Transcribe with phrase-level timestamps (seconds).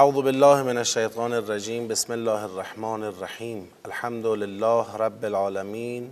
[0.00, 6.06] اعوذ بالله من الشیطان الرجیم بسم الله الرحمن الرحیم الحمد لله رب العالمین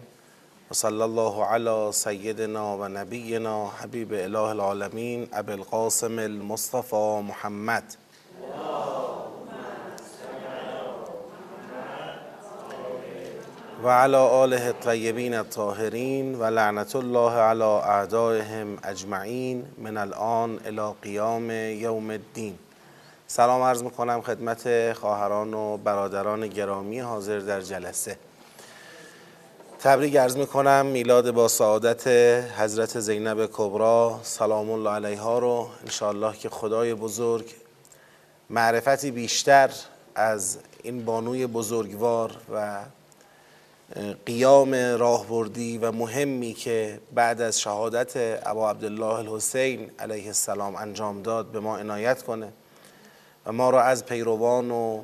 [0.70, 7.96] و صلی الله علی سیدنا و نبینا حبیب اله العالمین ابی القاسم المصطفى محمد.
[13.84, 17.62] و علی آله الطیبین الطاهرین و لعنت الله علی
[17.96, 22.58] اعدائهم اجمعین من الان الى قیام یوم الدین
[23.30, 28.18] سلام عرض می‌کنم خدمت خواهران و برادران گرامی حاضر در جلسه.
[29.80, 32.06] تبریک عرض می‌کنم میلاد با سعادت
[32.58, 35.68] حضرت زینب کبرا سلام الله علیها رو.
[35.82, 37.54] انشاءالله که خدای بزرگ
[38.50, 39.70] معرفتی بیشتر
[40.14, 42.80] از این بانوی بزرگوار و
[44.26, 48.12] قیام راهبردی و مهمی که بعد از شهادت
[48.46, 52.52] ابا عبدالله الحسین علیه السلام انجام داد به ما عنایت کنه.
[53.48, 55.02] و ما را از پیروان و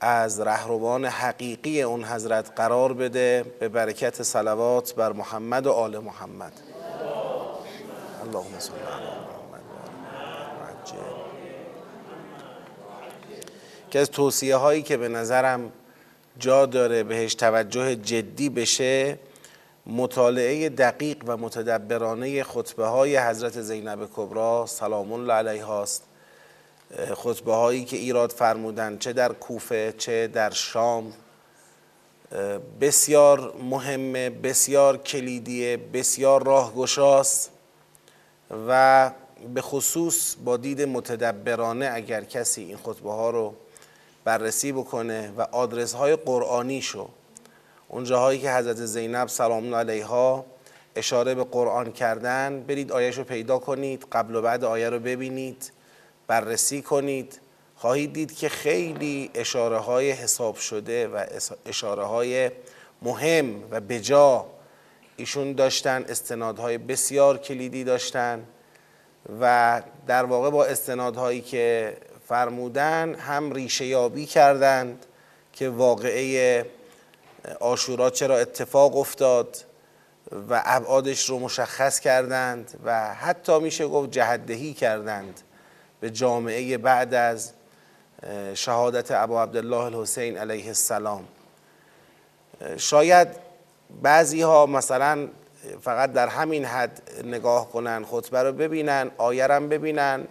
[0.00, 6.52] از رهروان حقیقی اون حضرت قرار بده به برکت صلوات بر محمد و آل محمد.
[8.26, 9.62] اللهم صل علی محمد
[13.90, 15.72] که از توصیه هایی که به نظرم
[16.38, 19.18] جا داره بهش توجه جدی بشه
[19.86, 26.11] مطالعه دقیق و متدبرانه خطبه های حضرت زینب کبرا سلام الله علیها است.
[27.14, 31.12] خطبه هایی که ایراد فرمودن چه در کوفه چه در شام
[32.80, 37.50] بسیار مهمه بسیار کلیدیه بسیار راهگشاست
[38.68, 39.10] و
[39.54, 43.54] به خصوص با دید متدبرانه اگر کسی این خطبه ها رو
[44.24, 47.08] بررسی بکنه و آدرس های قرآنی شو
[47.88, 50.44] اون جاهایی که حضرت زینب سلام علیها
[50.96, 55.72] اشاره به قرآن کردن برید آیه رو پیدا کنید قبل و بعد آیه رو ببینید.
[56.32, 57.40] بررسی کنید.
[57.76, 61.24] خواهید دید که خیلی اشاره های حساب شده و
[61.66, 62.50] اشاره های
[63.02, 64.46] مهم و بجا
[65.16, 68.46] ایشون داشتن استنادهای بسیار کلیدی داشتن
[69.40, 71.96] و در واقع با استنادهایی که
[72.28, 75.06] فرمودن هم ریشه یابی کردند
[75.52, 76.66] که واقعه
[77.60, 79.56] آشورا چرا اتفاق افتاد
[80.50, 85.40] و ابعادش رو مشخص کردند و حتی میشه گفت جهدهی کردند.
[86.02, 87.52] به جامعه بعد از
[88.54, 91.24] شهادت ابا عبدالله الحسین علیه السلام.
[92.76, 93.28] شاید
[94.02, 95.28] بعضی ها مثلا
[95.80, 100.24] فقط در همین حد نگاه کنن خطبه رو ببینن آیه ببینن.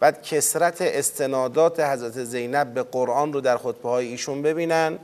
[0.00, 4.98] بعد کسرت استنادات حضرت زینب به قرآن رو در خطبه های ایشون ببینن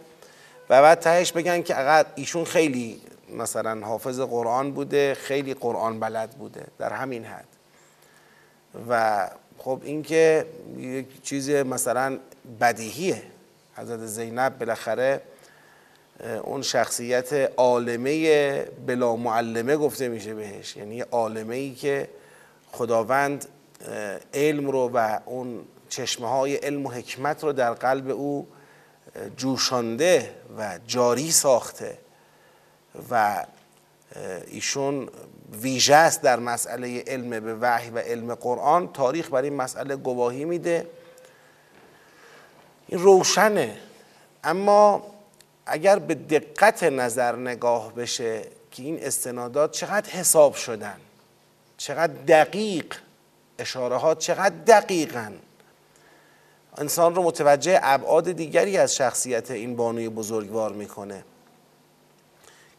[0.70, 3.00] و بعد تهش بگن که اگر ایشون خیلی
[3.36, 7.46] مثلا حافظ قرآن بوده خیلی قرآن بلد بوده در همین حد.
[8.88, 9.30] و
[9.64, 10.46] خب این که
[10.78, 12.18] یک چیز مثلا
[12.60, 13.22] بدیهیه.
[13.76, 15.22] حضرت زینب بالاخره
[16.42, 20.76] اون شخصیت عالمه بلا معلمه گفته میشه بهش.
[20.76, 22.08] یعنی عالمه ای که
[22.72, 23.46] خداوند
[24.34, 28.46] علم رو و اون چشمه های علم و حکمت رو در قلب او
[29.36, 31.98] جوشانده و جاری ساخته
[33.10, 33.44] و
[34.46, 35.08] ایشون
[35.52, 38.92] ویژه است در مسئله علم به وحی و علم قرآن.
[38.92, 40.86] تاریخ بر این مسئله گواهی میده.
[42.88, 43.76] این روشنه.
[44.44, 45.06] اما
[45.66, 50.96] اگر به دقت نظر نگاه بشه که این استنادات چقدر حساب شدن
[51.76, 52.94] چقدر دقیق
[53.58, 55.32] اشاره ها چقدر دقیقا
[56.78, 61.24] انسان رو متوجه ابعاد دیگری از شخصیت این بانوی بزرگوار می‌کنه.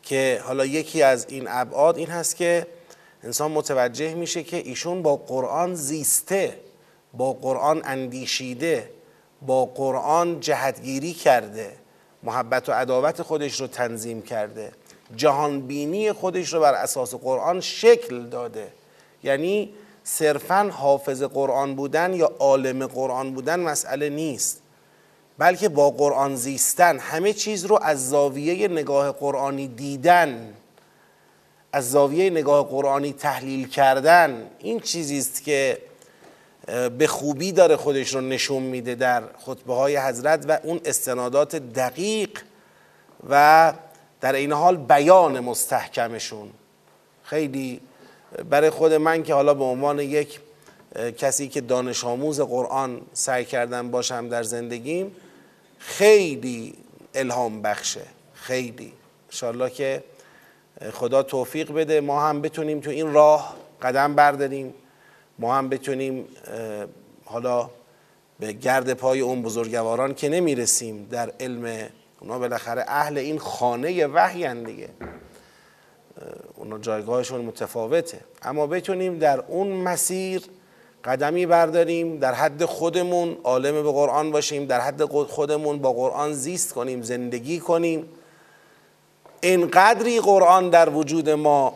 [0.05, 2.67] که حالا یکی از این ابعاد این هست که
[3.23, 6.59] انسان متوجه میشه که ایشون با قرآن زیسته
[7.13, 8.89] با قرآن اندیشیده
[9.41, 11.71] با قرآن جهتگیری کرده
[12.23, 14.71] محبت و عداوت خودش رو تنظیم کرده
[15.15, 18.67] جهانبینی خودش رو بر اساس قرآن شکل داده.
[19.23, 19.73] یعنی
[20.03, 24.61] صرفا حافظ قرآن بودن یا عالم قرآن بودن مسئله نیست.
[25.37, 30.53] بلکه با قرآن زیستن همه چیز رو از زاویه نگاه قرآنی دیدن
[31.73, 35.77] از زاویه نگاه قرآنی تحلیل کردن این چیزی است که
[36.97, 42.29] به خوبی داره خودش رو نشون میده در خطبه های حضرت و اون استنادات دقیق
[43.29, 43.73] و
[44.21, 46.49] در این حال بیان مستحکمشون.
[47.23, 47.81] خیلی
[48.49, 50.39] برای خود من که حالا به عنوان یک
[51.17, 55.15] کسی که دانش آموز قرآن سعی کردم باشم در زندگیم
[55.85, 56.73] خیلی
[57.13, 58.01] الهام بخشه.
[58.33, 58.93] خیلی.
[59.29, 60.03] انشالله که
[60.93, 64.73] خدا توفیق بده ما هم بتونیم تو این راه قدم برداریم.
[65.39, 66.27] ما هم بتونیم
[67.25, 67.69] حالا
[68.39, 71.89] به گرد پای اون بزرگواران که نمی‌رسیم در علم
[72.19, 74.89] اونا بالاخره اهل این خانه وحی دیگه.
[76.55, 78.19] اونا جایگاهشون متفاوته.
[78.41, 80.41] اما بتونیم در اون مسیر
[81.05, 86.73] قدمی برداریم در حد خودمون عالم به قرآن باشیم در حد خودمون با قرآن زیست
[86.73, 88.09] کنیم زندگی کنیم.
[89.41, 91.73] اینقدری قرآن در وجود ما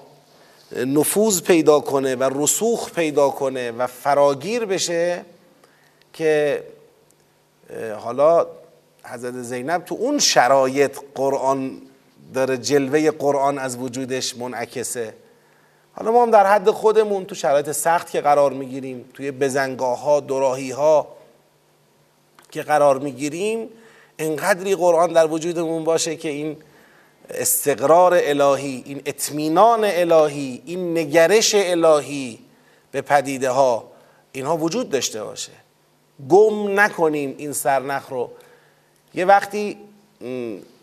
[0.76, 5.26] نفوذ پیدا کنه و رسوخ پیدا کنه و فراگیر بشه
[6.14, 6.64] که
[8.00, 8.48] حالا
[9.04, 11.82] حضرت زینب تو اون شرایط قرآن
[12.34, 15.14] داره جلوه قرآن از وجودش منعکسه.
[16.00, 20.20] حالا ما هم در حد خودمون تو شرایط سخت که قرار می‌گیریم توی بزنگاه ها
[20.20, 21.08] دراهی ها
[22.52, 23.70] که قرار می‌گیریم
[24.20, 26.58] انقدری قرآن در وجودمون باشه که این
[27.30, 32.40] استقرار الهی این اطمینان الهی این نگرش الهی
[32.92, 33.92] به پدیده ها
[34.32, 35.52] اینها وجود داشته باشه.
[36.30, 38.32] گم نکنیم این سرنخ رو.
[39.14, 39.78] یه وقتی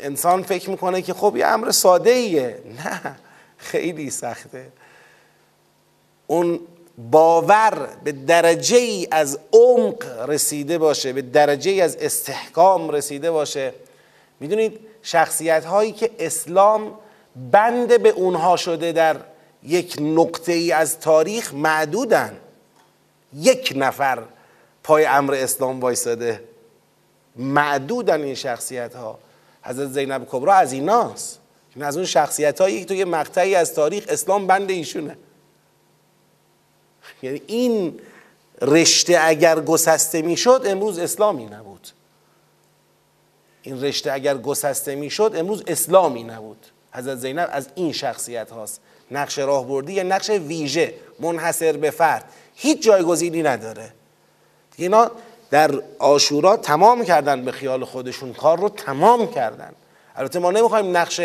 [0.00, 3.16] انسان فکر می‌کنه که خب یه امر ساده ایه نه
[3.58, 4.66] خیلی سخته.
[6.26, 6.61] اون
[7.11, 13.73] باور به درجه ای از عمق رسیده باشه به درجه ای از استحکام رسیده باشه.
[14.40, 16.94] می‌دونید شخصیت هایی که اسلام
[17.50, 19.17] بند به اونها شده در
[19.62, 22.37] یک نقطه ای از تاریخ معدودن.
[23.34, 24.23] یک نفر
[24.84, 26.40] پای امر اسلام وایساده.
[27.37, 29.19] معدودن این شخصیت ها
[29.62, 31.38] حضرت زینب کبرا از ایناست.
[31.75, 35.17] این از اون شخصیت هایی که توی مقطعی از تاریخ اسلام بند ایشونه.
[37.22, 38.00] یعنی این
[38.62, 41.88] رشته اگر گسسته می‌شد امروز اسلامی نبود.
[43.62, 46.66] این رشته اگر گسسته می‌شد امروز اسلامی نبود.
[46.92, 48.80] حضرت زینب از این شخصیت هاست.
[49.10, 52.24] نقش راهبردی یا نقش ویژه منحصر به فرد.
[52.54, 53.92] هیچ جایگزینی نداره.
[54.76, 55.10] اینا
[55.50, 59.72] در آشورا تمام کردن به خیال خودشون کار رو تمام کردن.
[60.16, 61.20] البته ما نمی‌خوایم نقش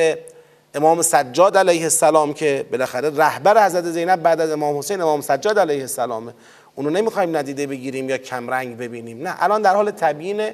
[0.76, 5.60] امام سجاد علیه السلام که بالاخره رهبر حضرت زینب بعد از امام حسین امام سجاد
[5.60, 6.34] علیه السلامه
[6.76, 9.28] اونو نمی‌خوایم ندیده بگیریم یا کمرنگ ببینیم.
[9.28, 10.50] نه الان در حال تبیین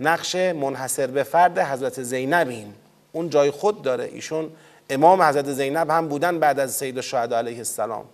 [0.00, 2.74] نقش منحصر به فرد حضرت زینبیم.
[3.12, 4.04] اون جای خود داره.
[4.04, 4.50] ایشون
[4.90, 8.04] امام حضرت زینب هم بودن بعد از سید الشهدا علیه السلام.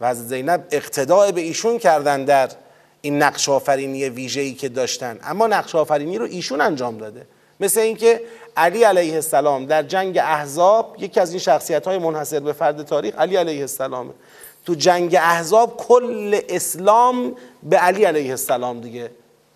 [0.00, 2.48] و حضرت زینب اقتداع به ایشون کردن در
[3.00, 5.18] این نقش آفرینی ویژه‌ای که داشتن.
[5.22, 7.26] اما نقش آفرینی رو ایشون انجام داده.
[7.60, 8.20] مثل اینکه
[8.56, 13.18] علی علیه السلام در جنگ احزاب یکی از این شخصیت های منحصر به فرد تاریخ
[13.18, 14.14] علی علیه السلام.
[14.66, 19.10] تو جنگ احزاب کل اسلام به علی علیه السلام دیگه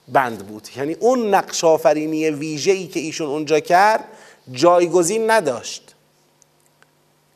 [0.08, 0.68] بند بود.
[0.76, 4.04] یعنی اون نقش آفرینی ویژه‌ای که ایشون اونجا کرد
[4.52, 5.94] جایگزین نداشت.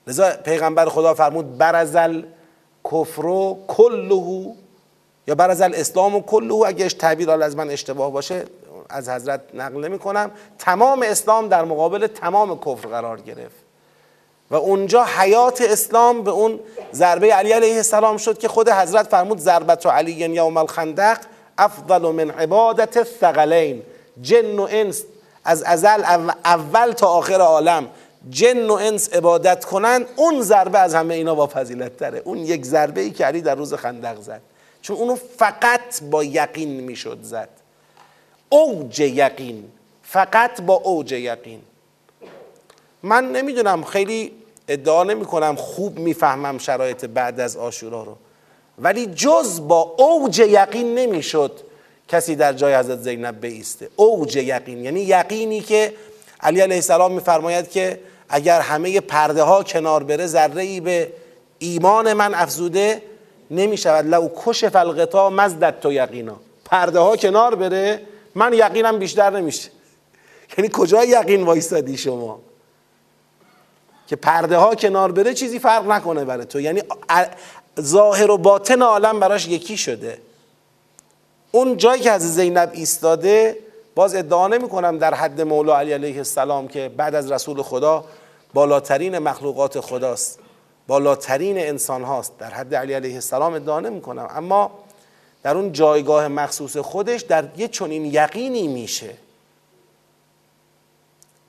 [0.06, 2.22] لذا پیغمبر خدا فرمود برزل
[2.84, 4.54] کفرو کلهو
[5.26, 8.44] یا برز الاسلام و کلهو اگه تعبیر از من اشتباه باشه
[8.88, 13.68] از حضرت نقل نمی کنم تمام اسلام در مقابل تمام کفر قرار گرفت.
[14.50, 16.60] و اونجا حیات اسلام به اون
[16.92, 21.18] ضربه علی علیه السلام شد که خود حضرت فرمود ضربت علی یوم الخندق
[21.58, 23.82] افضل من عبادت الثقلین.
[24.20, 25.04] جن و انس
[25.44, 26.02] از ازل
[26.44, 27.88] اول تا آخر عالم.
[28.30, 32.22] جن و انس عبادت کنند اون ضربه از همه اینا با فضیلت تره.
[32.24, 34.40] اون یک ضربه ای که علی در روز خندق زد.
[34.82, 37.48] چون اونو فقط با یقین می‌شد زد.
[38.48, 39.64] اوج یقین.
[40.02, 41.60] فقط با اوج یقین.
[43.02, 44.32] من نمی‌دونم خیلی
[44.68, 48.16] ادعا نمی کنم خوب می‌فهمم شرایط بعد از آشورا رو.
[48.78, 51.60] ولی جز با اوج یقین نمی‌شد
[52.08, 53.88] کسی در جای حضرت زینب بیسته.
[53.96, 54.84] اوج یقین.
[54.84, 55.94] یعنی یقینی که
[56.40, 61.12] علی علیه السلام میفرماید که اگر همه پرده ها کنار بره ذره ای به
[61.58, 63.02] ایمان من افزوده
[63.50, 66.36] نمی شود لو کشف الغطا مزدد تو یقینا.
[66.64, 68.00] پرده ها کنار بره
[68.38, 69.70] من یقینم بیشتر نمیشه.
[70.58, 72.40] یعنی کجا یقین وایستادی شما؟
[74.06, 76.60] که پرده ها کنار بره چیزی فرق نکنه برای تو.
[76.60, 76.82] یعنی
[77.80, 80.18] ظاهر و باطن عالم براش یکی شده.
[81.52, 83.58] اون جایی که از زینب ایستاده
[83.94, 88.04] باز ادعا نمی کنم در حد مولا علی علیه السلام که بعد از رسول خدا
[88.54, 90.38] بالاترین مخلوقات خداست.
[90.86, 94.70] بالاترین انسان هاست در حد علی علیه السلام ادعا نمی کنم اما
[95.42, 99.14] در اون جایگاه مخصوص خودش در یه چنین یقینی میشه.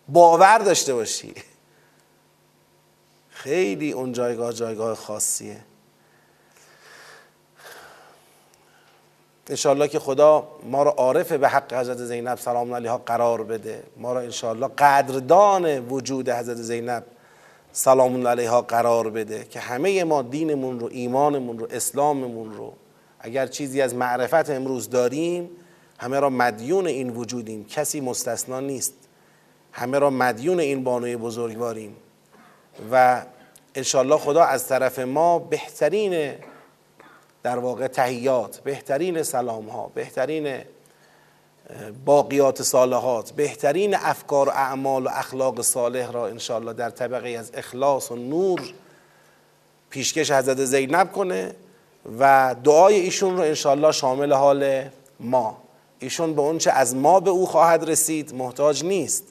[0.08, 1.34] باور داشته باشی.
[3.30, 5.58] خیلی اون جایگاه جایگاه خاصیه.
[9.50, 13.84] انشاءالله که خدا ما رو عارف به حق حضرت زینب سلام علیها قرار بده.
[13.98, 17.04] ما رو انشاءالله قدردان وجود حضرت زینب
[17.72, 22.74] سلام علیها قرار بده که همه ما دینمون رو ایمانمون رو اسلاممون رو
[23.20, 25.50] اگر چیزی از معرفت امروز داریم
[25.98, 27.66] همه را مدیون این وجودیم.
[27.66, 28.94] کسی مستثنا نیست.
[29.72, 31.96] همه را مدیون این بانوی بزرگواریم.
[32.92, 33.22] و
[33.76, 36.34] انشالله خدا از طرف ما بهترین
[37.44, 40.62] در واقع تهیات بهترین سلام ها بهترین
[42.06, 48.12] باقیات صالحات بهترین افکار و اعمال و اخلاق صالح را انشالله در طبقه از اخلاص
[48.12, 48.62] و نور
[49.90, 51.56] پیشکش حضرت زینب کنه.
[52.20, 54.84] و دعای ایشون رو انشالله شامل حال
[55.20, 55.58] ما.
[56.00, 59.24] ایشون به اونچه از ما به او خواهد رسید محتاج نیست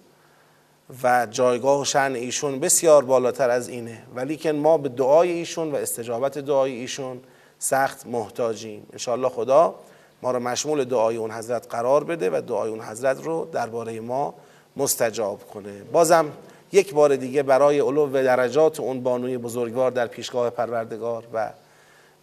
[1.03, 4.03] و جایگاه و شن ایشون بسیار بالاتر از اینه.
[4.15, 7.21] ولی که ما به دعای ایشون و استجابت دعای ایشون
[7.59, 8.87] سخت محتاجیم.
[8.93, 9.75] انشالله خدا
[10.23, 14.35] ما رو مشمول دعای اون حضرت قرار بده و دعای اون حضرت رو درباره ما
[14.77, 15.83] مستجاب کنه.
[15.93, 16.33] بازم
[16.73, 21.51] یک بار دیگه برای علو درجات اون بانوی بزرگوار در پیشگاه پروردگار و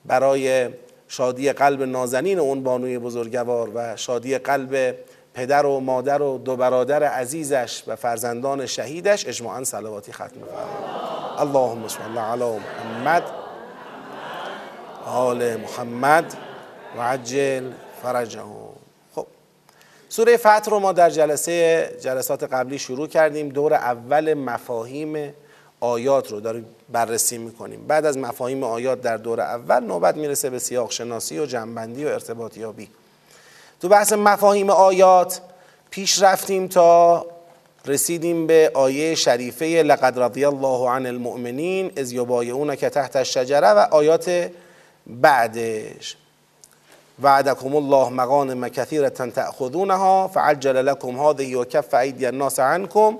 [0.08, 0.70] برای
[1.08, 4.96] شادی قلب نازنین اون بانوی بزرگوار و شادی قلب
[5.34, 11.88] پدر و مادر و دو برادر عزیزش و فرزندان شهیدش اجماعا صلواتی ختم فرمایید اللهم
[11.88, 13.24] صل علی محمد
[15.06, 16.34] آل محمد
[16.98, 17.72] و عجل
[18.02, 18.70] فرجهم.
[19.16, 19.28] خب
[20.10, 23.50] سوره فتح رو ما در جلسه جلسات قبلی شروع کردیم.
[23.50, 25.34] دور اول مفاهیم
[25.80, 27.88] آیات رو داریم بررسی می‌کنیم.
[27.88, 32.08] بعد از مفاهیم آیات در دور اول نوبت می‌رسه به سیاق شناسی و جنبندی و
[32.08, 32.90] ارتباطیابی.
[33.82, 35.42] تو بحث مفاهیم آیات
[35.90, 37.26] پیش رفتیم تا
[37.86, 42.14] رسیدیم به آیه شریفه لقد رضی الله عن المؤمنین از
[42.76, 44.50] که تحت الشجره و آیات
[45.08, 46.18] بعدش.
[47.24, 53.20] وعدكم الله مغانم كثيرة تأخذونها فعجل لكم هذه وكف أيدي الناس عنكم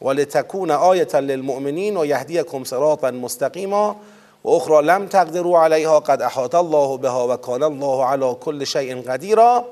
[0.00, 3.96] ولتكون آية للمؤمنين ويهديكم صراطا مستقيما
[4.44, 9.64] وأخرى لم تقدروا عليها قد أحاط الله بها وكان الله على كل شيء قديرا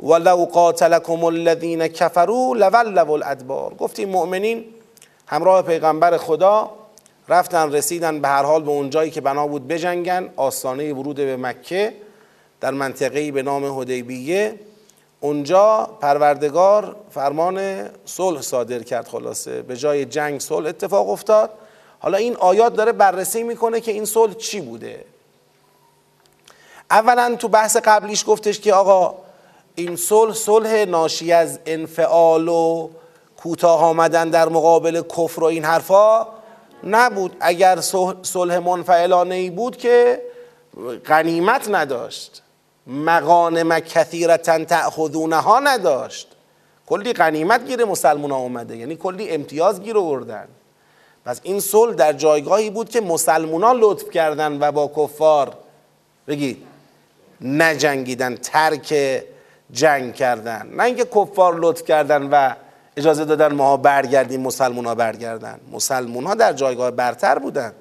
[0.00, 4.64] ولو قاتلكم الذين كفروا لولوا الادبار گفتیم مؤمنین
[5.28, 6.70] همراه پیغمبر خدا
[7.28, 10.28] رفتن رسیدن به هر حال به اون جایی که بنا بود بجنگن.
[10.36, 11.94] آستانه ورود به مکه
[12.60, 14.54] در منطقه‌ای به نام حدیبیه.
[15.20, 19.62] اونجا پروردگار فرمان صلح صادر کرد خلاصه.
[19.62, 21.50] به جای جنگ صلح اتفاق افتاد.
[21.98, 25.04] حالا این آیات داره بررسی می‌کنه که این صلح چی بوده.
[26.90, 29.14] اولا تو بحث قبلیش گفتش که آقا
[29.74, 32.90] این صلح صلح ناشی از انفعال و
[33.36, 36.26] کوتاه آمدن در مقابل کفر و این حرفا
[36.84, 37.36] نبود.
[37.40, 37.80] اگر
[38.22, 40.22] صلح منفعلانه ای بود که
[41.06, 42.42] غنیمت نداشت.
[42.86, 46.28] مغانم کثیرتا تأخذونها نداشت.
[46.86, 50.48] کلی غنیمت گیر مسلمان ها اومده یعنی کلی امتیاز گیر آوردن.
[51.24, 55.54] پس این صلح در جایگاهی بود که مسلمان ها لطف کردن و با کفار
[56.28, 56.62] بگید
[57.40, 59.22] نجنگیدن ترک
[59.72, 60.68] جنگ کردن.
[60.72, 62.54] نه اینکه کفار لطف کردن و
[62.96, 65.60] اجازه دادن ماها برگردیم مسلمان ها برگردن.
[65.72, 67.72] مسلمان ها در جایگاه برتر بودن.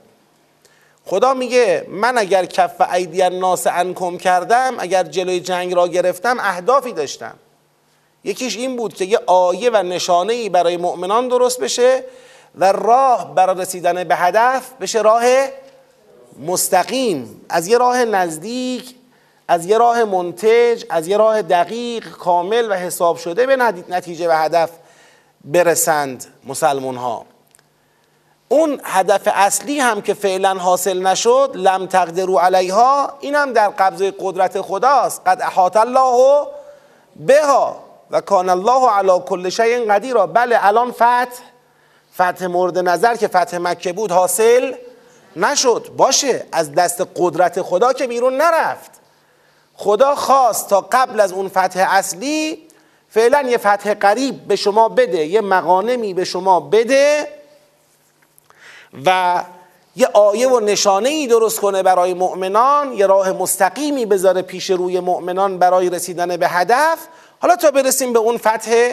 [1.06, 6.92] خدا میگه من اگر کف ایدی الناس انکم کردم اگر جلوی جنگ را گرفتم اهدافی
[6.92, 7.36] داشتم.
[8.24, 12.04] یکیش این بود که یه آیه و نشانه ای برای مؤمنان درست بشه
[12.56, 15.24] و راه برای رسیدن به هدف بشه راه
[16.40, 17.42] مستقیم.
[17.50, 18.96] از یه راه نزدیک
[19.48, 23.56] از یه راه منتج از یه راه دقیق کامل و حساب شده به
[23.90, 24.70] نتیجه و هدف
[25.44, 27.26] برسند مسلمون ها
[28.56, 34.14] اون هدف اصلی هم که فعلا حاصل نشد لم تقدروا علیها این هم در قبضه
[34.20, 35.22] قدرت خداست.
[35.26, 36.48] قد احاط الله
[37.16, 41.28] بها و کان الله علی کل شیء قدیر بله الان فتح
[42.16, 44.74] فتح مورد نظر که فتح مکه بود حاصل
[45.36, 45.90] نشد.
[45.98, 48.92] باشه از دست قدرت خدا که بیرون نرفت.
[49.74, 52.68] خدا خواست تا قبل از اون فتح اصلی
[53.10, 57.28] فعلا یه فتح قریب به شما بده یه مقانمی به شما بده
[59.06, 59.44] و
[59.96, 65.00] یه آیه و نشانه ای درست کنه برای مؤمنان یه راه مستقیمی بذاره پیش روی
[65.00, 67.00] مؤمنان برای رسیدن به هدف.
[67.42, 68.92] حالا تا برسیم به اون فتح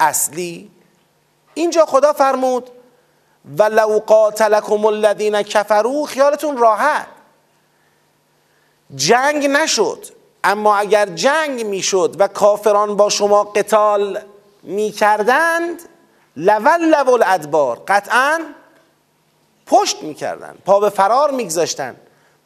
[0.00, 0.70] اصلی.
[1.54, 2.70] اینجا خدا فرمود
[3.58, 7.06] ولو قاتلکم الذین کفروا خیالتون راحت.
[8.96, 10.06] جنگ نشد
[10.44, 14.20] اما اگر جنگ می‌شد و کافران با شما قتال
[14.62, 15.82] می‌کردند
[16.36, 18.40] لول لول ادبار قطعا
[19.66, 21.96] پشت می‌کردن پا به فرار میگذاشتن.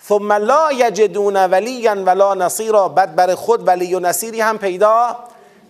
[0.08, 5.16] ثم لا یجدون ولیا ولا نصیرا بعد بر خود ولی و نصیری هم پیدا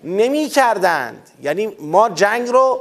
[0.04, 2.80] نمی کردند یعنی ما جنگ رو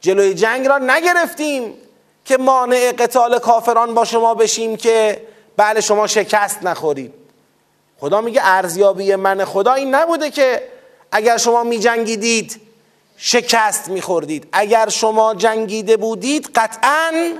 [0.00, 1.74] جلوی جنگ را نگرفتیم
[2.24, 5.22] که مانع قتال کافران با شما بشیم که
[5.56, 7.14] بله شما شکست نخورید.
[8.00, 10.62] خدا میگه ارزیابی من خدا این نبوده که
[11.12, 12.60] اگر شما می جنگیدید
[13.16, 17.32] شکست می خوردید اگر شما جنگیده بودید قطعا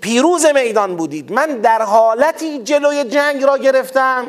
[0.00, 1.32] پیروز میدان بودید.
[1.32, 4.26] من در حالتی جلوی جنگ را گرفتم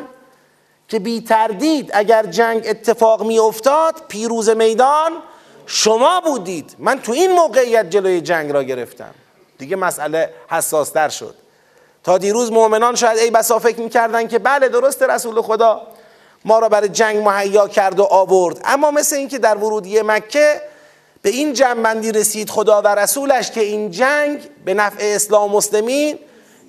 [0.88, 5.12] که بی تردید اگر جنگ اتفاق می افتاد پیروز میدان
[5.66, 6.76] شما بودید.
[6.80, 9.14] من تو این موقعیت جلوی جنگ را گرفتم.
[9.58, 11.36] دیگه مسئله حساس در شد.
[12.04, 15.82] تا دیروز مؤمنان شاید ای بسا فکر می‌کردن که بله درست رسول خدا
[16.46, 18.62] ما را برای جنگ مهیا کرد و آورد.
[18.66, 20.62] اما مثل اینکه در ورودی مکه
[21.22, 26.20] به این جنبندی رسید خدا و رسولش که این جنگ به نفع اسلام مسلمین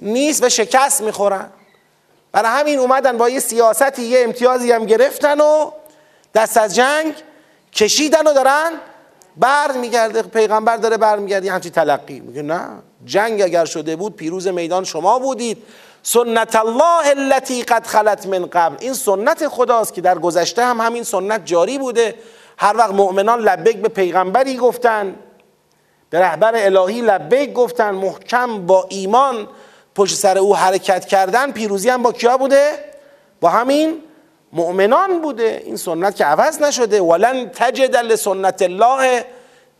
[0.03, 1.51] نیست و شکست می‌خورن.
[2.33, 5.71] برای همین اومدن با یه سیاستی یه امتیازی هم گرفتن و
[6.35, 7.15] دست از جنگ
[7.73, 8.71] کشیدن و دارن
[9.37, 12.21] بر میگرده پیغمبر داره بر میگرده همچی تلقی.
[12.21, 12.69] میگه نه
[13.05, 15.63] جنگ اگر شده بود پیروز میدان شما بودید.
[16.03, 18.77] سنت الله التي قد خلت من قبل.
[18.81, 22.15] این سنت خداست که در گذشته هم همین سنت جاری بوده.
[22.63, 25.17] هر وقت مؤمنان لبیک به پیغمبری گفتن
[26.11, 29.49] به رهبر الهی لبیک گفتن محکم با ایمان
[29.95, 32.73] پشت سر او حرکت کردن پیروزی هم با کیا بوده؟
[33.41, 33.99] با همین
[34.53, 35.63] مؤمنان بوده.
[35.65, 37.01] این سنت که عوض نشده.
[37.01, 39.25] ولن تجد لسنت الله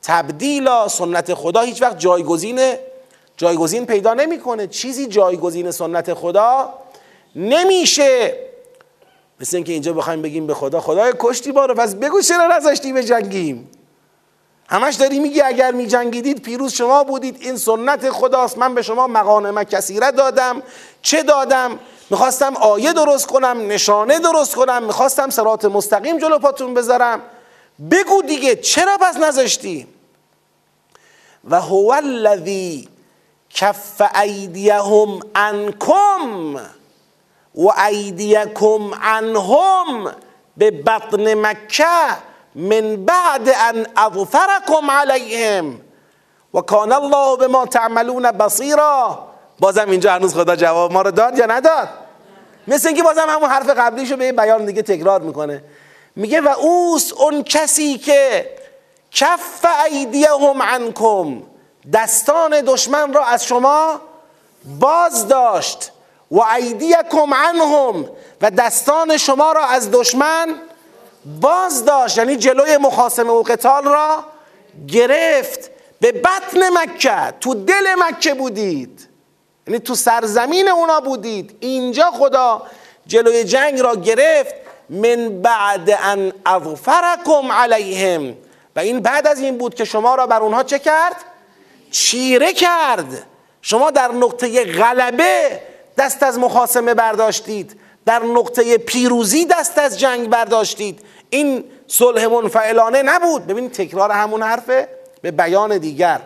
[0.03, 0.89] تبدیلا.
[0.89, 2.75] سنت خدا هیچ وقت جایگزین
[3.37, 4.67] جایگزین پیدا نمی‌کنه.
[4.67, 6.75] چیزی جایگزین سنت خدا
[7.37, 8.35] نمیشه.
[9.43, 13.05] مثل اینکه اینجا بخوایم بگیم به خدا خدای کشتی بارو پس بگو چرا نذاشتی به
[13.05, 13.71] جنگیم؟
[14.69, 17.37] همش داری میگی اگر می جنگیدید پیروز شما بودید.
[17.41, 18.59] این سنت خداست.
[18.59, 20.63] من به شما مقانم کثیره دادم.
[21.03, 21.79] چه دادم؟
[22.11, 24.85] می‌خواستم آیه درست کنم نشانه درست کنم.
[24.85, 27.21] می‌خواستم سرات مستقیم جلو پاتون بذارم.
[27.91, 29.87] بگو دیگه چرا پس نذاشتی؟
[31.51, 32.89] و هو الذی
[33.51, 36.61] کف ایدیهم عنکم.
[37.55, 40.13] و ایدیکم عنهم
[40.57, 41.85] به بطن مکه
[42.55, 45.81] من بعد ان اغفرکم علیهم.
[46.55, 49.19] و کان الله به ما تعملون بصیرا.
[49.61, 51.89] بازم اینجا هنوز خدا جواب ما رو داد یا نداد؟
[52.69, 55.65] مثل اینکه بازم همون حرف قبلیشو به بیان دیگه تکرار می‌کنه.
[56.17, 58.51] میگه و اوس اون کسی که
[59.11, 61.43] کف ایدیهم عنکم.
[61.93, 64.01] دستان دشمن را از شما
[64.81, 65.92] باز داشت.
[66.33, 68.11] و ایدیکم عنهم.
[68.41, 70.49] و دستان شما را از دشمن
[71.41, 72.19] باز داشت.
[72.19, 74.25] یعنی جلوی مخاسمه و قتال را
[74.89, 75.71] گرفت.
[76.01, 77.35] به بطن مکه.
[77.41, 79.09] تو دل مکه بودید.
[79.67, 81.57] یعنی تو سرزمین اونا بودید.
[81.61, 82.63] اینجا خدا
[83.07, 84.55] جلوی جنگ را گرفت.
[84.91, 88.35] من بعد ان اغفرکم علیهم.
[88.77, 91.17] و این بعد از این بود که شما را بر اونها چه کرد؟
[91.91, 93.27] چیره کرد.
[93.63, 95.61] شما در نقطه غلبه
[95.99, 97.81] دست از مخاسمه برداشتید.
[98.07, 101.01] در نقطه پیروزی دست از جنگ برداشتید.
[101.31, 103.47] این صلح منفعلانه نبود.
[103.47, 104.89] ببین تکرار همون حرفه.
[105.23, 106.21] به بیان دیگر.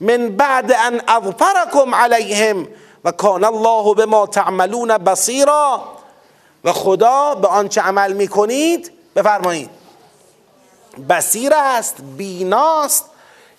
[0.00, 2.68] من بعد ان اظفرکم علیهم
[3.04, 5.82] و کان الله به ما تعملون بصیرا.
[6.64, 9.70] و خدا به آنچه عمل می‌کنید بفرمایید.
[11.08, 13.04] بصیر است بیناست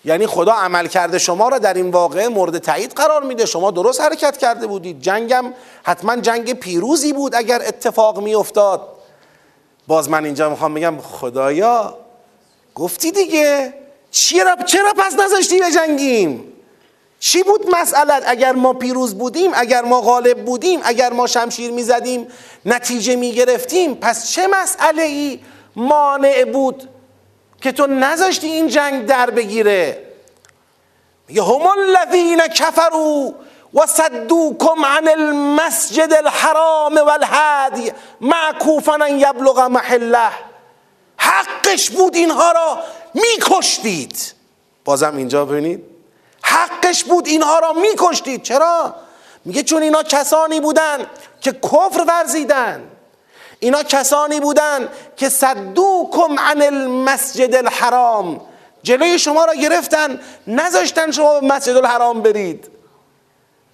[0.06, 3.46] یعنی خدا عمل کرده شما را در این واقعه مورد تایید قرار میده.
[3.46, 5.02] شما درست حرکت کرده بودید.
[5.02, 8.88] جنگم حتما جنگ پیروزی بود اگر اتفاق میافتاد.
[9.88, 11.98] باز من اینجا می‌خوام بگم خدایا
[12.76, 13.74] گفتی دیگه.
[14.12, 16.54] چرا چرا پس نذاشتی بجنگیم
[17.20, 22.28] چی بود مسئلت؟ اگر ما پیروز بودیم اگر ما غالب بودیم اگر ما شمشیر می‌زدیم
[22.66, 25.40] نتیجه می‌گرفتیم پس چه مسئله ای
[25.76, 26.90] مانع بود
[27.64, 30.08] که تو نذاشتی این جنگ در بگیره.
[31.28, 33.34] میگه هم الذین کفروا
[33.74, 40.30] و صدوکم عن المسجد الحرام والهدی معکوفا یبلغ محله.
[41.18, 42.80] حقش بود اینها را
[43.14, 44.34] میکشتید.
[44.86, 45.84] بازم اینجا ببینید.
[46.42, 48.44] حقش بود اینها را میکشتید.
[48.44, 48.96] چرا؟
[49.46, 51.08] میگه چون اینا کسانی بودن
[51.42, 52.84] که کفر ورزیدن.
[53.64, 58.42] اینا کسانی بودن که صدوکم عن المسجد الحرام.
[58.84, 62.68] جلوی شما را گرفتن نذاشتن شما به مسجد الحرام برید.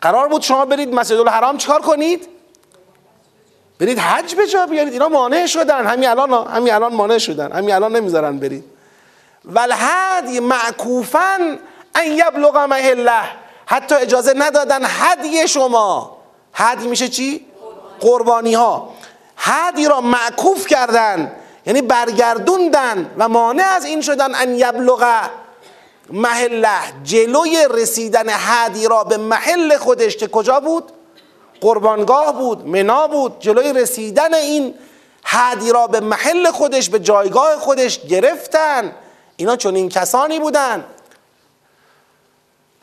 [0.02, 2.28] قرار بود شما برید مسجد الحرام چیکار کنید؟
[3.80, 4.94] برید حج به جا بیارید.
[4.94, 5.88] اینا مانع شدن.
[5.88, 7.52] همین الان همین الان مانع شدن.
[7.52, 8.64] همین الان نمی‌ذارن برید.
[9.46, 11.58] ولحد معکوفا
[11.96, 13.22] ان یبلغ محله.
[13.66, 16.18] حتی اجازه ندادن هدی شما.
[16.54, 17.46] هدی میشه چی؟
[18.00, 18.90] قربانی ها
[19.40, 21.32] هدی را معکوف کردن
[21.66, 25.30] یعنی برگردوندن و مانع از این شدن ان یبلغ
[26.10, 27.04] محله.
[27.04, 30.84] جلوی رسیدن هدی را به محل خودش که کجا بود؟
[31.62, 33.36] قربانگاه بود منا بود.
[33.40, 34.74] جلوی رسیدن این
[35.24, 38.96] حدی را به محل خودش به جایگاه خودش گرفتن.
[39.38, 40.86] اینا چون این کسانی بودن.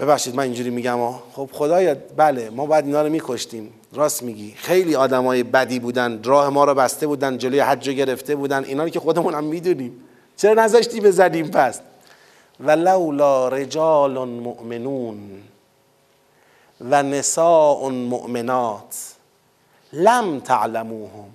[0.01, 0.99] ببخشید من اینجوری میگم
[1.33, 3.73] خب خدایا بله ما باید اینا رو میکشتیم.
[3.93, 4.55] راست میگی.
[4.57, 8.65] خیلی آدمای بدی بودن راه ما رو بسته بودن جلوی حج گرفته بودن.
[8.65, 10.05] اینا رو که خودمون هم می‌دونیم.
[10.37, 11.81] چرا نذاشتی بزنیم پس؟
[12.61, 15.43] ولولا رجال مؤمنون
[16.81, 18.97] و نساء مؤمنات
[19.93, 21.31] لم تعلموهم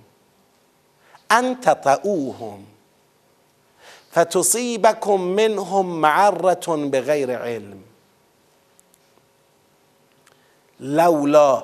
[1.30, 2.58] ان تطعوهم
[4.10, 7.91] فتصيبكم منهم معره بغیر علم.
[10.82, 11.62] لولا.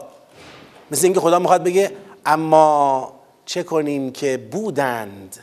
[0.91, 3.13] مثل اینکه خدا می‌خواد بگه اما
[3.47, 5.37] چه کنیم که بودند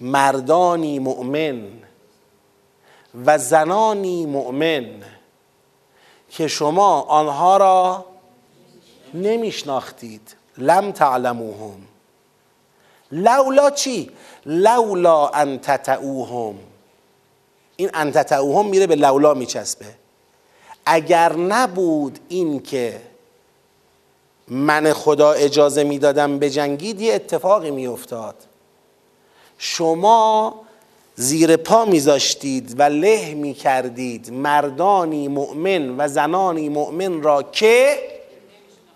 [0.00, 1.68] مردانی مؤمن
[3.26, 5.02] و زنانی مؤمن
[6.30, 8.04] که شما آنها را
[9.14, 10.34] نمیشناختید.
[10.58, 11.80] لم تعلموهم.
[13.12, 14.10] لولا چی؟
[14.46, 16.54] لولا ان تتعوهم.
[17.76, 19.86] این ان تتعوهم میره به لولا میچسبه.
[20.90, 23.00] اگر نبود این که
[24.48, 28.34] من خدا اجازه می‌دادم به جنگید یه اتفاقی میافتاد.
[29.58, 30.54] شما
[31.14, 37.98] زیر پا میذاشتید و له می‌کردید مردانی مؤمن و زنانی مؤمن را که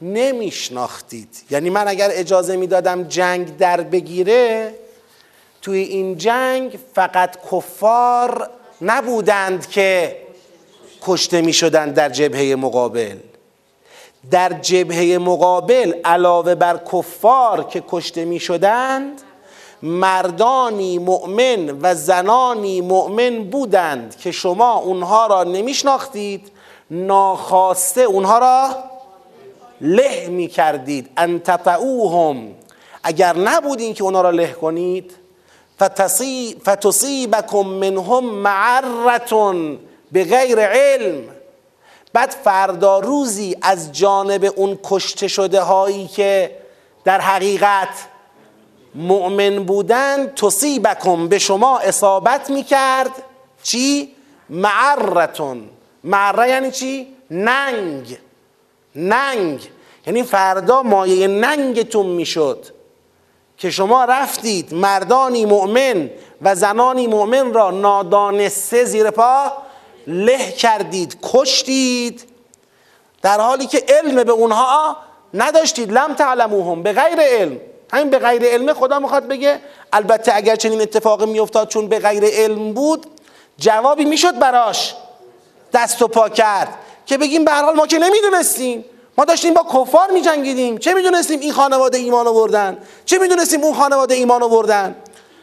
[0.02, 1.28] نمیشناختید.
[1.50, 4.74] یعنی من اگر اجازه می‌دادم جنگ در بگیره
[5.62, 8.50] توی این جنگ فقط کفار
[8.83, 10.16] نبودند که
[11.07, 13.17] کشته می شدن در جبهه مقابل.
[14.31, 19.23] در جبهه مقابل علاوه بر کفار که کشته می شدند
[19.83, 26.51] مردانی مؤمن و زنانی مؤمن بودند که شما اونها را نمیشناختید
[26.91, 28.69] ناخواسته اونها را
[29.81, 31.11] له می کردید.
[31.17, 32.49] ان تطعوهم
[33.03, 35.17] اگر نبودین که اونها را له کنید
[36.65, 39.79] فتصیبکم منهم معرتون
[40.12, 41.22] به غیر علم.
[42.12, 46.57] بعد فردا روزی از جانب اون کشته شده هایی که
[47.05, 47.88] در حقیقت
[48.94, 53.11] مؤمن بودن تصیبکم به شما اصابت می‌کرد.
[53.62, 54.14] چی؟
[54.51, 55.68] معرتون.
[56.05, 58.18] معره یعنی چی؟ ننگ.
[58.94, 59.68] ننگ.
[60.07, 62.66] یعنی فردا مایه ننگتون می‌شد.
[63.59, 66.11] که شما رفتید مردانی مؤمن
[66.42, 69.53] و زنانی مؤمن را نادانسته زیر پا
[70.07, 72.25] له کردید کشتید.
[73.23, 74.97] در حالی که علم به اونها
[75.35, 75.93] نداشتید.
[75.93, 77.61] لم تعلموهم به غیر علم.
[77.93, 79.61] همین به غیر علم خدا می‌خواد بگه.
[79.93, 83.07] البته اگر چنین اتفاقی میافتاد چون به غیر علم بود
[83.59, 84.95] جوابی می‌شد براش.
[85.73, 86.75] دست و پا کرد.
[87.07, 88.85] که بگیم به حال ما که نمی‌دونستیم.
[89.19, 90.79] ما داشتیم با کفار میجنگیدیم.
[90.79, 94.97] چه می‌دونستیم این خانواده ایمان آوردن؟ چه می‌دونستیم اون خانواده ایمان آوردن؟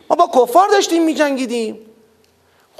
[0.10, 1.89] ما با کفار داشتیم میجنگیدیم.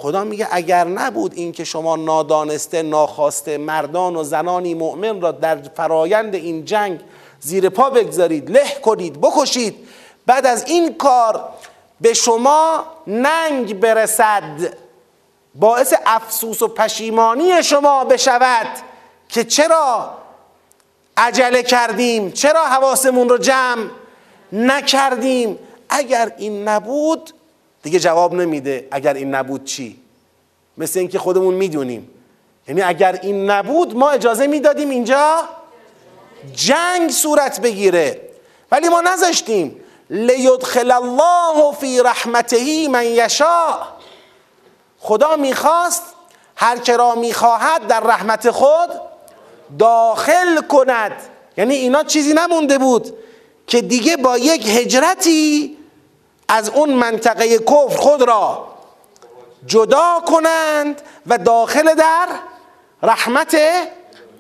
[0.02, 5.58] خدا میگه اگر نبود این که شما نادانسته ناخواسته مردان و زنانی مؤمن را در
[5.76, 7.00] فرایند این جنگ
[7.40, 9.88] زیر پا بگذارید له کنید بکشید
[10.26, 11.50] بعد از این کار
[12.02, 14.74] به شما ننگ برسد.
[15.56, 18.68] باعث افسوس و پشیمانی شما بشود
[19.30, 20.10] که چرا
[21.18, 23.90] عجله کردیم چرا حواسمون رو جمع
[24.52, 25.60] نکردیم.
[25.90, 27.34] اگر این نبود
[27.84, 30.00] دیگه جواب نمیده اگر این نبود چی.
[30.78, 32.10] مثل اینکه خودمون می‌دونیم.
[32.68, 35.40] یعنی اگر این نبود ما اجازه می‌دادیم اینجا
[36.54, 38.22] جنگ صورت بگیره.
[38.72, 39.76] ولی ما نذاشتیم.
[40.10, 43.78] لیدخل الله فی رحمته من یشاء.
[45.00, 46.04] خدا می‌خواست
[46.56, 48.90] هر که را می‌خواهد در رحمت خود
[49.80, 51.12] داخل کند.
[51.58, 53.14] یعنی اینا چیزی نمونده بود
[53.68, 55.78] که دیگه با یک هجرتی
[56.50, 58.68] از اون منطقه کفر خود را
[59.66, 62.28] جدا کنند و داخل در
[63.04, 63.58] رحمت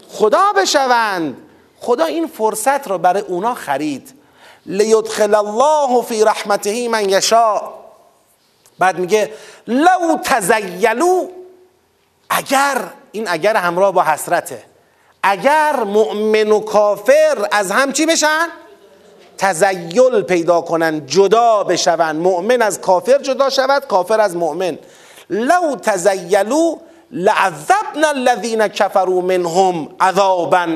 [0.09, 1.37] خدا بشوند.
[1.79, 4.13] خدا این فرصت را برای اونا خرید.
[4.65, 7.61] لیدخل الله فی رحمته من یشاء.
[8.79, 9.33] بعد میگه
[9.67, 11.27] لو تزیلو
[12.29, 14.63] اگر این اگر همراه با حسرته
[15.23, 18.47] اگر مؤمن و کافر از هم چی بشن؟
[19.39, 22.11] تزیل پیدا کنن جدا بشون.
[22.11, 24.77] مؤمن از کافر جدا شود کافر از مؤمن.
[25.29, 26.75] لو تزیلو
[27.11, 30.67] لعذبنا الذین کفروا منهم عذابا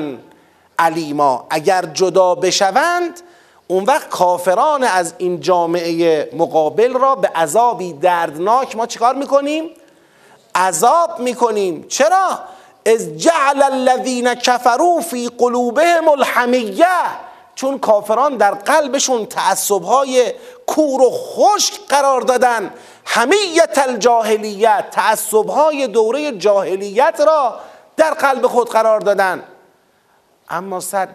[0.78, 3.20] علیما اگر جدا بشوند
[3.68, 9.70] اون وقت کافران از این جامعه مقابل را به عذابی دردناک ما چیکار می‌کنیم؟
[10.54, 11.84] عذاب می‌کنیم.
[11.88, 12.38] چرا؟
[12.86, 16.86] از جعل الذین کفروا فی قلوبهم الحمیه.
[17.54, 20.32] چون کافران در قلبشون تعصبهای
[20.66, 22.74] کور و خشک قرار دادن.
[23.06, 27.60] همیت الجاهلیت تعصبهای دوره جاهلیت را
[27.96, 29.42] در قلب خود قرار دادن.
[30.48, 31.08] اما صد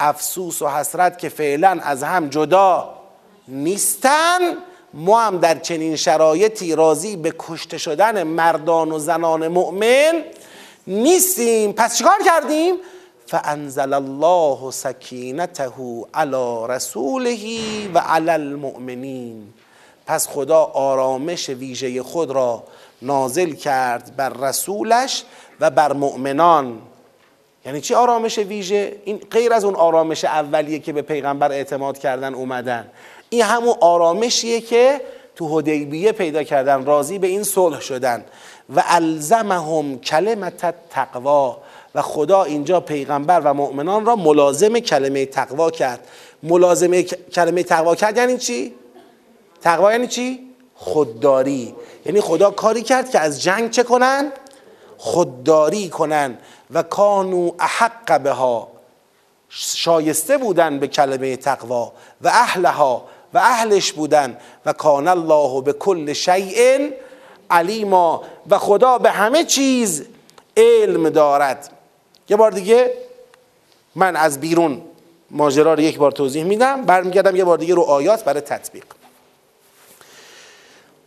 [0.00, 2.94] افسوس و حسرت که فعلا از هم جدا
[3.48, 4.38] نیستن
[4.94, 10.24] ما هم در چنین شرایطی راضی به کشته شدن مردان و زنان مؤمن
[10.86, 11.72] نیستیم.
[11.72, 12.74] پس چیکار کردیم؟
[13.26, 15.72] فانزل الله سکینته
[16.14, 17.38] علی رسوله
[17.94, 19.52] و علی المؤمنین.
[20.06, 22.64] پس خدا آرامش ویژه خود را
[23.02, 25.22] نازل کرد بر رسولش
[25.60, 26.78] و بر مؤمنان.
[27.66, 32.34] یعنی چی آرامش ویژه؟ این غیر از اون آرامش اولیه که به پیغمبر اعتماد کردن
[32.34, 32.90] اومدن.
[33.30, 35.00] این همون آرامشیه که
[35.36, 38.24] تو حدیبیه پیدا کردن راضی به این صلح شدن.
[38.76, 41.58] و الزمهم کلمت تقوا
[41.96, 46.08] و خدا اینجا پیغمبر و مؤمنان را ملازم کلمه تقوا کرد.
[46.42, 48.74] ملازم کلمه تقوا کرد یعنی چی؟
[49.60, 51.74] تقوا یعنی چی؟ خودداری.
[52.06, 54.32] یعنی خدا کاری کرد که از جنگ چه کنن؟
[54.96, 56.38] خودداری کنن.
[56.70, 58.68] و کانو احق بها.
[59.48, 61.92] شایسته بودن به کلمه تقوا.
[62.22, 63.04] و اهلها.
[63.34, 64.38] و اهلش بودن.
[64.66, 66.90] و کان الله به کل شیء
[67.50, 68.22] علیما.
[68.50, 70.04] و خدا به همه چیز
[70.56, 71.75] علم دارد.
[72.28, 72.92] یه بار دیگه
[73.94, 74.82] من از بیرون
[75.30, 78.84] ماجرا رو یک بار توضیح میدم برمیگردم یه بار دیگه رو آیات برای تطبیق.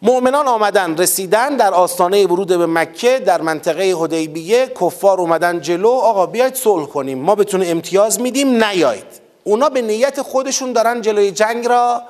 [0.01, 6.25] مؤمنان آمدن رسیدن در آستانه ورود به مکه در منطقه حدیبیه کفار اومدن جلو آقا
[6.25, 9.05] بیاید صلح کنیم ما بتونه امتیاز میدیم نیاید.
[9.43, 12.01] اونا به نیت خودشون دارن جلوی جنگ را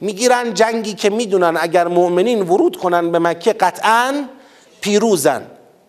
[0.00, 4.24] می‌گیرن جنگی که می‌دونن اگر مؤمنین ورود کنن به مکه قطعا
[4.80, 5.46] پیروزن.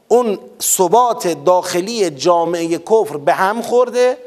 [0.08, 4.18] اون ثبات داخلی جامعه کفر به هم خورده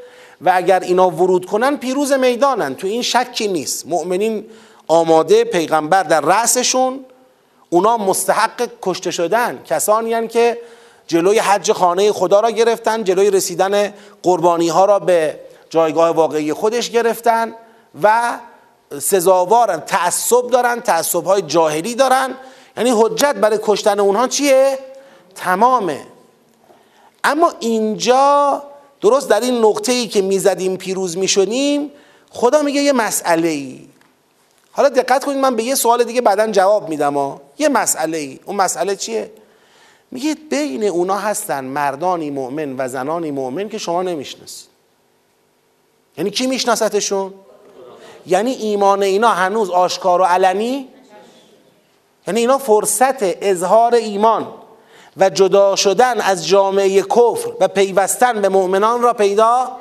[0.41, 2.75] و اگر اینا ورود کنن پیروز می‌دانن.
[2.75, 3.87] تو این شکی نیست.
[3.87, 4.45] مؤمنین
[4.89, 7.05] آماده پیغمبر در رأسشون.
[7.71, 9.63] اونا مستحق کشته شدن.
[9.67, 10.59] کسانی هن که
[11.07, 16.91] جلوی حج خانه خدا را گرفتن جلوی رسیدن قربانی ها را به جایگاه واقعی خودش
[16.91, 17.55] گرفتن
[18.03, 18.39] و
[18.99, 22.35] سزاوارن تعصب دارن تعصب های جاهلی دارن.
[22.77, 24.79] یعنی حجت برای کشتن اونها چیه؟
[25.35, 26.07] تمامه.
[27.25, 28.63] اما اینجا
[29.01, 31.91] درست در این نقطه ای که می‌زدیم پیروز می‌شدیم
[32.31, 33.89] خدا میگه یه مسئله ای
[34.73, 37.41] حالا دقت کنید من به یه سوال دیگه بعدا جواب میدم ها.
[37.59, 39.31] یه مسئله ای اون مسئله چیه؟
[40.11, 44.69] میگه بین اونا هستن مردانی مؤمن و زنانی مؤمن که شما نمی‌شناسید.
[46.19, 47.35] یعنی کی میشناستشون؟
[48.27, 50.89] یعنی ایمان اینا هنوز آشکار و علنی؟
[52.27, 54.49] یعنی اینا فرصت اظهار ایمان.
[55.19, 59.77] و جدا شدن از جامعه کفر و پیوستن به مؤمنان را پیدا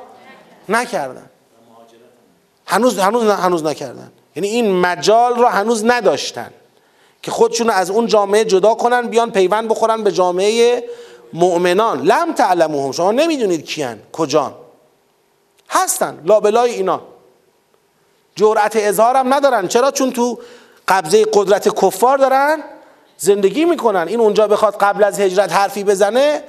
[0.68, 1.30] نکردن.
[2.66, 4.12] هنوز هنوز هنوز نکردن.
[4.36, 6.50] یعنی این مجال را هنوز نداشتن
[7.22, 10.84] که خودشون از اون جامعه جدا کنن بیان پیوند بخورن به جامعه
[11.32, 12.02] مؤمنان.
[12.02, 12.92] لم تعلموهم.
[12.92, 14.54] شما نمی‌دونید کیان کجان.
[15.70, 17.00] هستن لابلای اینا.
[18.36, 19.68] جرأت اظهارم ندارن.
[19.68, 20.38] چرا؟ چون تو
[20.88, 22.62] قبضه قدرت کفار دارن.
[23.18, 24.08] زندگی می‌کنن.
[24.08, 26.42] این اونجا بخواد قبل از هجرت حرفی بزنه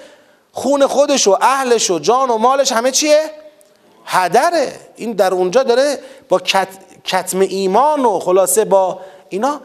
[0.51, 3.31] خون خودش و اهلش و جان و مالش همه چیه؟
[4.05, 4.73] هدره.
[4.95, 6.39] این در اونجا داره با
[7.05, 9.61] کتم ایمان و خلاصه با اینا.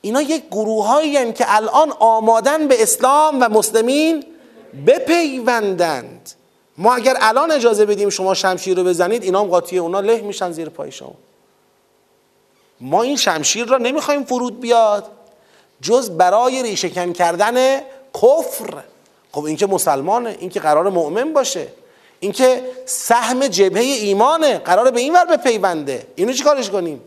[0.00, 4.24] اینا یک گروه هایی که الان آمادن به اسلام و مسلمین
[4.86, 6.30] بپیوندند.
[6.78, 10.52] ما اگر الان اجازه بدیم شما شمشیر رو بزنید اینا هم قاطی اونا له میشن
[10.52, 11.14] زیر پای شما.
[12.80, 15.04] ما این شمشیر را نمی‌خوایم فرود بیاد.
[15.84, 17.80] جز برای ریشهکن کردن
[18.14, 18.82] کفر.
[19.32, 21.68] خب این که مسلمانه این که قرار مؤمن باشه.
[22.20, 26.06] این که سهم جبهه ایمانه قراره به این ور بپیونده.
[26.16, 27.00] اینو چی کارش کنیم؟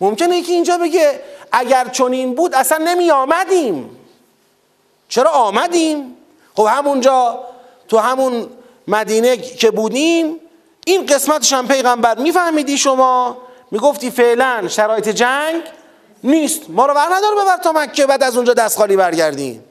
[0.00, 1.20] ممکنه که اینجا بگه
[1.52, 3.96] اگر چنین بود اصلا نمی آمدیم
[5.08, 6.16] چرا آمدیم؟
[6.54, 7.44] خب همونجا
[7.88, 8.50] تو همون
[8.88, 10.36] مدینه که بودیم
[10.86, 13.36] این قسمتش هم پیغمبر میفهمیدی شما؟
[13.70, 15.62] می‌گفتی فعلا شرایط جنگ
[16.24, 16.62] نیست.
[16.68, 19.64] ما رو بر نداره ببر تا مکه بعد از اونجا دست خالی برگردیم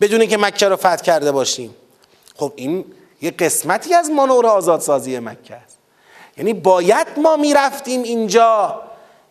[0.00, 1.74] بدون که مکه رو فتح کرده باشیم.
[2.36, 2.84] خب این
[3.22, 5.78] یه قسمتی از مانور آزادسازی مکه است.
[6.36, 8.82] یعنی باید ما می‌رفتیم اینجا.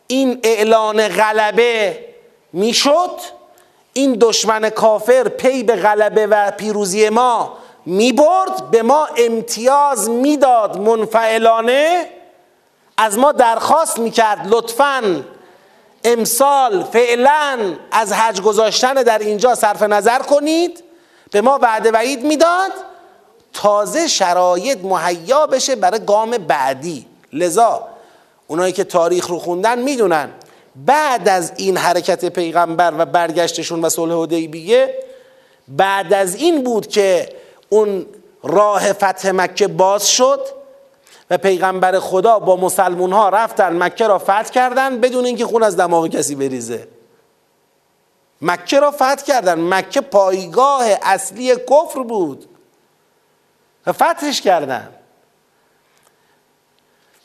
[0.08, 2.06] این اعلان غلبه
[2.54, 3.20] می‌شد.
[3.94, 8.72] این دشمن کافر پی به غلبه و پیروزی ما می‌برد.
[8.72, 12.10] به ما امتیاز می‌داد منفعلانه.
[12.98, 15.24] از ما درخواست می‌کرد لطفا
[16.04, 20.84] امسال فعلا از حج گذاشتن در اینجا صرف نظر کنید
[21.32, 22.72] به ما وعده وعید می‌داد
[23.54, 27.06] تازه شرایط مهیا بشه برای گام بعدی.
[27.34, 27.88] لذا
[28.48, 30.30] اونایی که تاریخ رو خوندن می‌دونن
[30.76, 35.00] بعد از این حرکت پیغمبر و برگشتشون و صلح حدیبیه
[35.68, 37.30] بعد از این بود که
[37.70, 38.06] اون
[38.44, 40.62] راه فتح مکه باز شد.
[41.30, 45.78] و پیغمبر خدا با مسلمون ها رفتن مکه را فتح کردن بدون اینکه خون از
[45.78, 46.88] دماغ کسی بریزه.
[48.42, 49.74] مکه را فتح کردن.
[49.74, 52.46] مکه پایگاه اصلی کفر بود.
[53.88, 54.90] و فتحش کردن.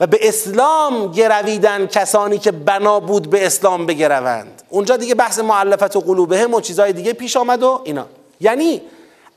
[0.00, 4.62] و به اسلام گرویدن کسانی که بنا بود به اسلام بگروند.
[4.68, 8.06] اونجا دیگه بحث معلفت و قلوبهم و چیزهای دیگه پیش آمد و اینا.
[8.40, 8.82] یعنی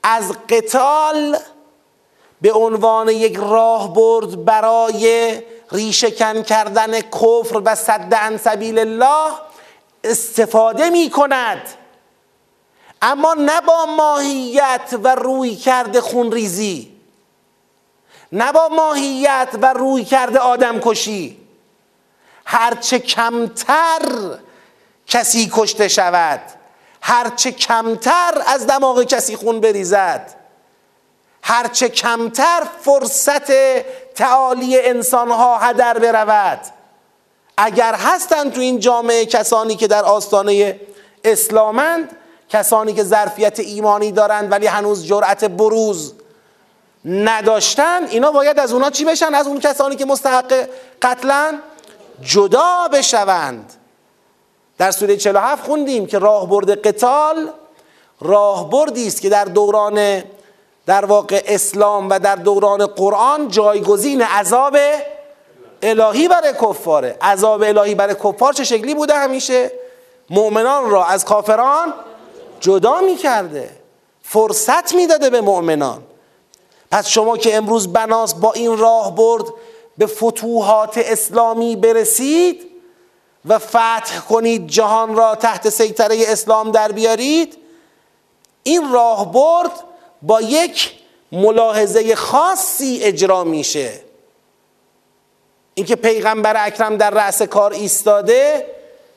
[0.04, 1.38] از قتال
[2.42, 9.32] به عنوان یک راه برد برای ریشهکن کردن کفر و صد عن سبیل الله
[10.04, 11.62] استفاده می کند
[13.02, 16.92] اما نه با ماهیت و روی کرده خونریزی
[18.32, 21.38] نه با ماهیت و روی کرده آدم کشی
[22.46, 24.02] هرچه کمتر
[25.08, 26.42] کسی کشته شود
[27.02, 30.41] هرچه کمتر از دماغ کسی خون بریزد.
[31.44, 33.52] هرچه کمتر فرصت
[34.16, 36.60] تعالی انسانها هدر برود.
[37.58, 40.80] اگر هستند تو این جامعه کسانی که در آستانه
[41.24, 42.18] اسلامند
[42.50, 46.14] کسانی که ظرفیت ایمانی دارند ولی هنوز جرأت بروز
[47.06, 50.68] نداشتن اینا باید از اونا چی بشن؟ از اون کسانی که مستحق
[51.02, 51.60] قتلن
[52.22, 53.74] جدا بشوند.
[54.78, 57.50] در سوره 47 خوندیم که راهبرد قتال
[58.22, 60.24] راهبردی است که در دوران
[60.86, 64.78] در واقع اسلام و در دوران قرآن جایگزین عذاب
[65.82, 67.18] الهی برای کفاره.
[67.22, 69.72] عذاب الهی برای کفار چه شکلی بوده همیشه؟
[70.30, 71.94] مؤمنان را از کافران
[72.60, 73.70] جدا می‌کرده.
[74.24, 76.04] فرصت می‌داده به مؤمنان.
[76.92, 79.46] پس شما که امروز بناس با این راه برد
[79.98, 82.72] به فتوحات اسلامی برسید
[83.46, 87.58] و فتح کنید جهان را تحت سیطره اسلام در بیارید
[88.64, 89.72] این راه برد
[90.22, 90.92] با یک
[91.32, 93.92] ملاحظه خاصی اجرا میشه.
[95.74, 98.66] اینکه پیغمبر اکرم در رأس کار ایستاده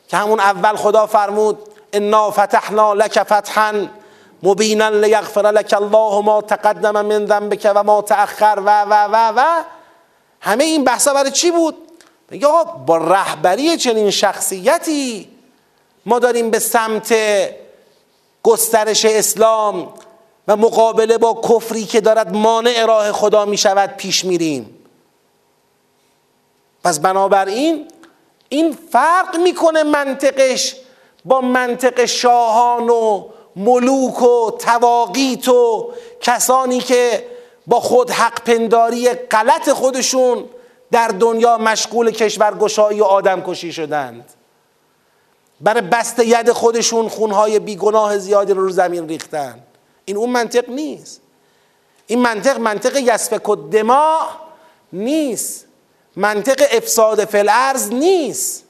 [0.08, 1.58] که همون اول خدا فرمود
[1.92, 3.88] انا فتحنا لک فتحا
[4.42, 8.62] مبینا لیغفر لک الله ما تقدم من ذنبک و ما تأخر.
[8.64, 9.62] و و و و.
[10.40, 11.76] همه این بحثا برای چی بود؟
[12.30, 15.28] میگه آقا با رهبری چنین شخصیتی
[16.06, 17.14] ما داریم به سمت
[18.42, 19.92] گسترش اسلام
[20.48, 24.78] و مقابله با کفری که دارد مانع راه خدا می شود پیش میریم.
[26.84, 27.88] پس بنابراین
[28.48, 30.76] این فرق می‌کنه منطقش
[31.24, 33.24] با منطق شاهان و
[33.56, 37.26] ملوک و تواقیت و کسانی که
[37.66, 40.44] با خود حق پنداری غلط خودشون
[40.90, 44.24] در دنیا مشغول کشورگشایی و آدم کشی شدند.
[45.60, 49.63] برای بست ید خودشون خونهای بیگناه زیادی رو رو زمین ریختن.
[50.04, 51.20] این اون منطق نیست.
[52.06, 53.56] این منطق منطق یسفک و
[54.92, 55.66] نیست.
[56.16, 58.64] منطق افساد فلعرز نیست.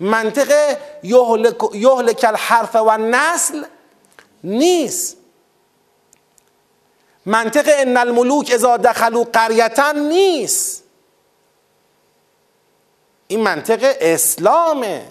[0.00, 3.64] منطق یهلک الحرف و نسل
[4.44, 5.16] نیست.
[7.26, 10.82] منطق ان الملوک اذا دخلوا قریتا نیست.
[13.28, 15.06] این منطق اسلامه.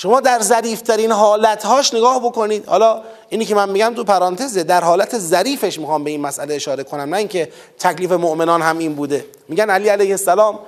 [0.00, 2.66] شما در ظریفترین حالتهاش نگاه بکنید.
[2.66, 6.84] حالا اینی که من میگم تو پرانتزه در حالت ظریفش می‌خوام به این مسئله اشاره
[6.84, 7.10] کنم.
[7.14, 9.26] نه اینکه تکلیف مؤمنان هم این بوده.
[9.48, 10.58] میگن علی علیه السلام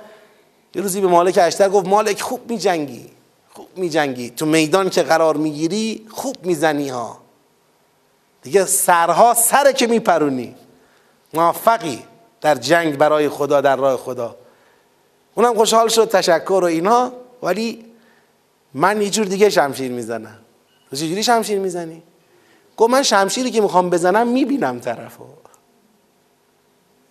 [0.75, 3.09] یه روزی به مالک اشتر گفت مالک خوب میجنگی.
[3.53, 4.29] خوب میجنگی.
[4.29, 7.17] تو میدان که قرار می‌گیری خوب می‌زنی ها.
[8.41, 10.55] دیگه سرها سر که میپرونی.
[11.33, 12.03] موفقی
[12.41, 14.35] در جنگ برای خدا در راه خدا.
[15.35, 17.11] اونم خوشحال شد تشکر و اینا.
[17.43, 17.92] ولی
[18.73, 20.37] من یه جور دیگه شمشیر می‌زنم.
[20.89, 22.03] تو چجوری شمشیر می‌زنی؟
[22.77, 25.23] گفت من شمشیری که می‌خوام بزنم می‌بینم طرفو.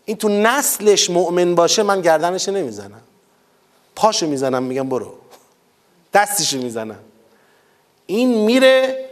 [0.05, 3.01] این تو نسلش مؤمن باشه من گردنش نمی‌زنم.
[3.97, 5.15] پاشو می‌زنم میگم برو.
[6.13, 6.99] دستشو می‌زنم.
[8.07, 9.09] این میره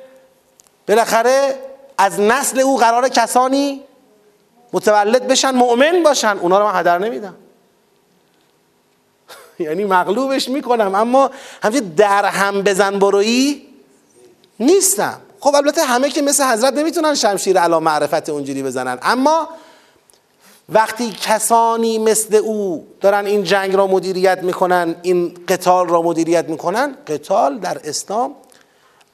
[0.89, 1.55] بالاخره
[1.99, 3.81] از نسل او قرار کسانی
[4.73, 6.39] متولد بشن مؤمن باشن.
[6.39, 7.35] اونا رو من هدر نمیدم.
[9.67, 11.31] یعنی مغلوبش می‌کنم اما
[11.63, 13.63] همچنین در هم بزن برویی
[14.61, 15.21] نیستم.
[15.41, 19.49] خب البته همه که مثل حضرت نمی‌تونن شمشیر علا معرفت اونجوری بزنن اما
[20.69, 26.97] وقتی کسانی مثل او دارن این جنگ را مدیریت می‌کنن این قتال را مدیریت می‌کنن
[27.07, 28.35] قتال در اسلام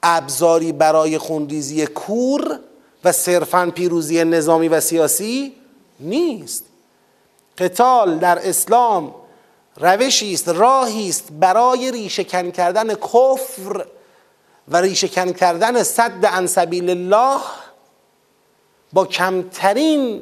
[0.03, 2.59] ابزاری برای خونریزی کور
[3.03, 5.53] و صرفا پیروزی نظامی و سیاسی
[5.99, 6.63] نیست.
[7.57, 9.15] قتال در اسلام
[9.79, 13.85] روشی است راهی است برای ریشهکن کردن کفر
[14.67, 17.41] و ریشهکن کردن صد عن سبیل الله
[18.93, 20.21] با کمترین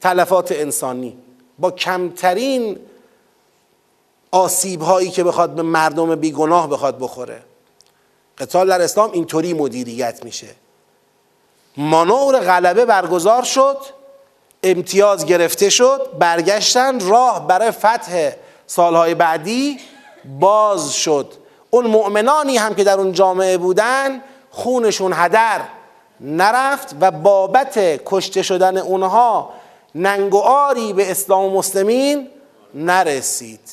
[0.00, 1.16] تلفات انسانی
[1.58, 2.78] با کمترین
[4.30, 7.42] آسیب هایی که بخواد به مردم بیگناه بخواد بخوره.
[8.38, 10.46] قتال در اسلام اینطوری مدیریت میشه.
[11.76, 13.78] مانور غلبه برگزار شد
[14.62, 18.32] امتیاز گرفته شد برگشتن راه برای فتح
[18.66, 19.78] سالهای بعدی
[20.40, 21.32] باز شد.
[21.70, 25.60] اون مؤمنانی هم که در اون جامعه بودن خونشون هدر
[26.20, 29.50] نرفت و بابت کشته شدن اونها
[29.94, 32.28] ننگ و آری به اسلام و مسلمین
[32.74, 33.70] نرسید.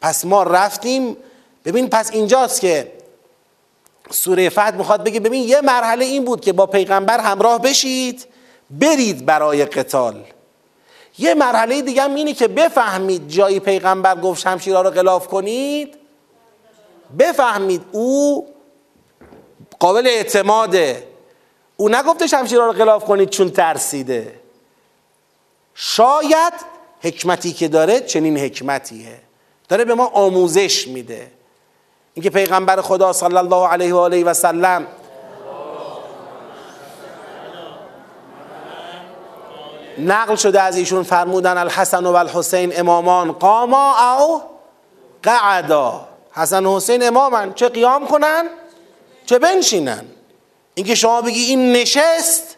[0.00, 1.16] پس ما رفتیم.
[1.64, 2.92] ببین پس اینجاست که
[4.10, 8.26] سوره فتح می‌خواد بگه ببین یه مرحله این بود که با پیغمبر همراه بشید
[8.70, 10.24] برید برای قتال.
[11.18, 15.94] یه مرحله دیگه هم اینه که بفهمید جایی پیغمبر گفت شمشیرها رو غلاف کنید.
[17.18, 18.46] بفهمید او
[19.80, 21.06] قابل اعتماده
[21.76, 24.40] او نگفته شمشیرها رو غلاف کنید چون ترسیده.
[25.74, 26.52] شاید
[27.00, 29.20] حکمتی که داره چنین حکمتیه.
[29.68, 31.30] داره به ما آموزش میده.
[32.14, 34.86] اینکه پیغمبر خدا صلی الله علیه و آله و سلم
[39.98, 43.32] نقل شده از ایشون فرمودن الحسن و الحسین امامان.
[43.32, 44.42] قاما او
[45.22, 46.08] قعدا.
[46.32, 48.44] حسن و حسین امامن چه قیام کنن؟
[49.26, 50.04] چه بنشینن؟
[50.74, 52.56] اینکه شما بگی این نشست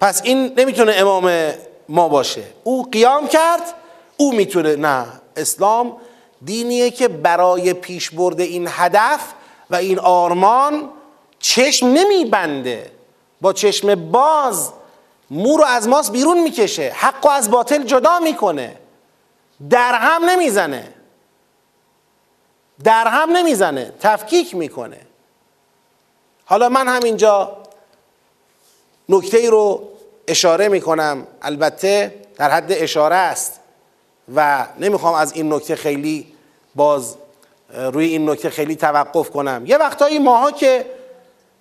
[0.00, 1.52] پس این نمی‌تونه امام
[1.88, 2.42] ما باشه.
[2.64, 3.74] او قیام کرد
[4.16, 4.76] او می‌تونه.
[4.76, 5.96] نه اسلام
[6.44, 9.20] دینیه که برای پیش برده این هدف
[9.70, 10.90] و این آرمان
[11.38, 12.90] چشم نمیبنده.
[13.40, 14.70] با چشم باز
[15.30, 16.92] مو رو از ماست بیرون می‌کشه.
[16.96, 18.76] حق و از باطل جدا می‌کنه.
[19.70, 20.94] در هم نمی‌زنه.
[22.84, 23.92] در هم نمی‌زنه.
[24.00, 25.00] تفکیک می‌کنه.
[26.44, 27.56] حالا من همینجا
[29.08, 29.88] نکته ای رو
[30.28, 31.26] اشاره می‌کنم.
[31.42, 33.60] البته در حد اشاره است
[34.34, 36.32] و نمی‌خوام از این نکته خیلی
[36.74, 37.16] باز
[37.74, 39.62] روی این نکته خیلی توقف کنم.
[39.66, 40.90] یه وقتایی ماها که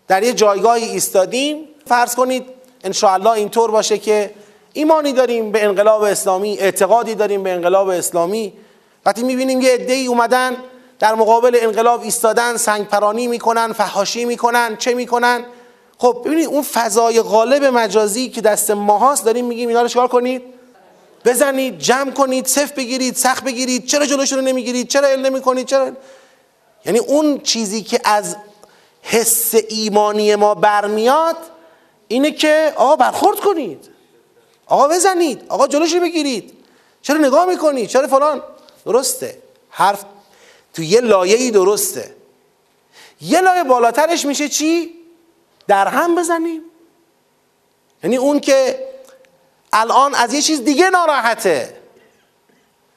[0.08, 4.34] در یه جایگاهی ایستادیم فرض کنید انشاءالله اینطور باشه که
[4.74, 8.54] ایمانی داریم به انقلاب اسلامی اعتقادی داریم به انقلاب اسلامی.
[9.06, 10.58] وقتی می‌بینیم یه عده‌ای اومدن
[11.00, 15.46] در مقابل انقلاب ایستادن سنگ پرانی می‌کنن فحاشی می‌کنن چه می‌کنن؟
[15.98, 20.42] خب ببینید اون فضای غالب مجازی که دست ماهاست داریم میگیم اینا رو چکار کنید؟
[21.26, 25.92] بزنید جمع کنید صف بگیرید سخت بگیرید چرا جلوشون رو نمی‌گیرید؟ چرا ال نمی‌کنید؟ چرا؟
[26.86, 28.36] یعنی اون چیزی که از
[29.02, 31.36] حس ایمانی ما برمیاد
[32.08, 33.90] اینه که آقا برخورد کنید.
[34.66, 35.46] آقا بزنید.
[35.50, 36.54] آقا جلوش بگیرید.
[37.02, 38.42] چرا نگاه می‌کنید؟ چرا فلان؟
[38.86, 39.38] درسته.
[39.70, 40.06] حرف
[40.74, 42.16] تو یه لایه درسته.
[43.22, 44.94] یه لایه بالاترش میشه چی؟
[45.68, 46.62] در هم بزنیم.
[48.04, 48.88] یعنی اون که
[49.74, 51.78] الان از یه چیز دیگه ناراحته.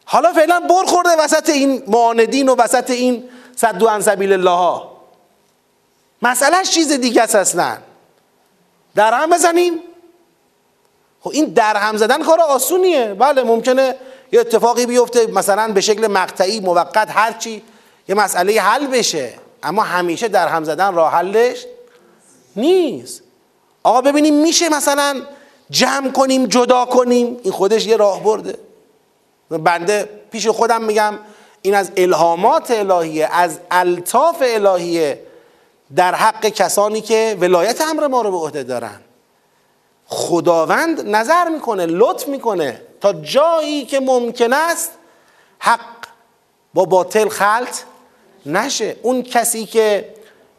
[0.05, 4.97] حالا فعلا بر خورده وسط این معاندین و وسط این صدو عن سبیل الله ها
[6.23, 7.79] مسئلهش چیز دیگه است اصلا.
[8.95, 9.81] در هم بزنیم.
[11.21, 13.15] خب این در هم زدن کار آسونیه.
[13.15, 13.95] بله ممکنه
[14.33, 17.63] یه اتفاقی بیفته مثلا به شکل مقطعی موقت هرچی
[18.09, 19.33] یه مسئله حل بشه.
[19.63, 21.67] اما همیشه در هم زدن راه حلش
[22.57, 23.23] نیست.
[23.83, 25.23] آقا ببینیم میشه مثلا
[25.71, 27.41] جمع کنیم جدا کنیم.
[27.43, 28.59] این خودش یه راه برده.
[29.51, 31.19] بنده پیش خودم میگم
[31.63, 35.23] این از الهامات الهیه از الطاف الهیه
[35.97, 39.01] در حق کسانی که ولایت امر ما رو به عهده دارن.
[40.07, 44.91] خداوند نظر می‌کنه لطف می‌کنه تا جایی که ممکن است
[45.59, 45.81] حق
[46.75, 47.79] با باطل خلط
[48.47, 48.97] نشه.
[49.03, 50.15] اون کسی که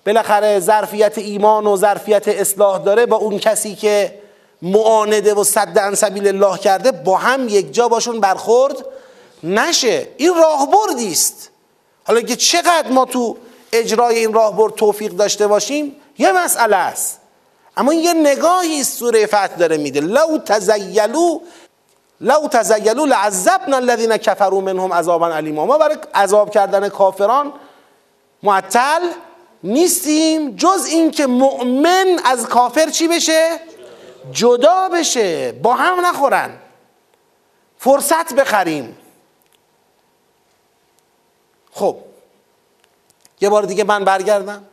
[0.06, 4.22] بالاخره ظرفیت ایمان و ظرفیت اصلاح داره با اون کسی که
[4.62, 8.86] معانده و صد عن سبیل الله کرده با هم یک جا باشون برخورد
[9.44, 10.08] نشه.
[10.18, 11.50] این راهبردی است.
[12.04, 13.38] حالا که چقدر ما تو
[13.74, 17.22] اجرای این راهبرد توفیق داشته باشیم یه مسئله است.
[17.78, 21.40] اما یه نگاهی سوره فتح داره میده لو تزیلو
[22.22, 27.54] لو تزیلو لعذبنا الذین کفروا منهم عذابا علیما ما برای عذاب کردن کافران
[28.44, 29.02] معطل
[29.64, 33.60] نیستیم جز اینکه مؤمن از کافر چی بشه؟
[34.32, 36.50] جدا بشه با هم نخورن.
[37.78, 38.98] فرصت بخریم.
[41.72, 41.96] خب
[43.42, 44.64] یه بار دیگه من برگردم.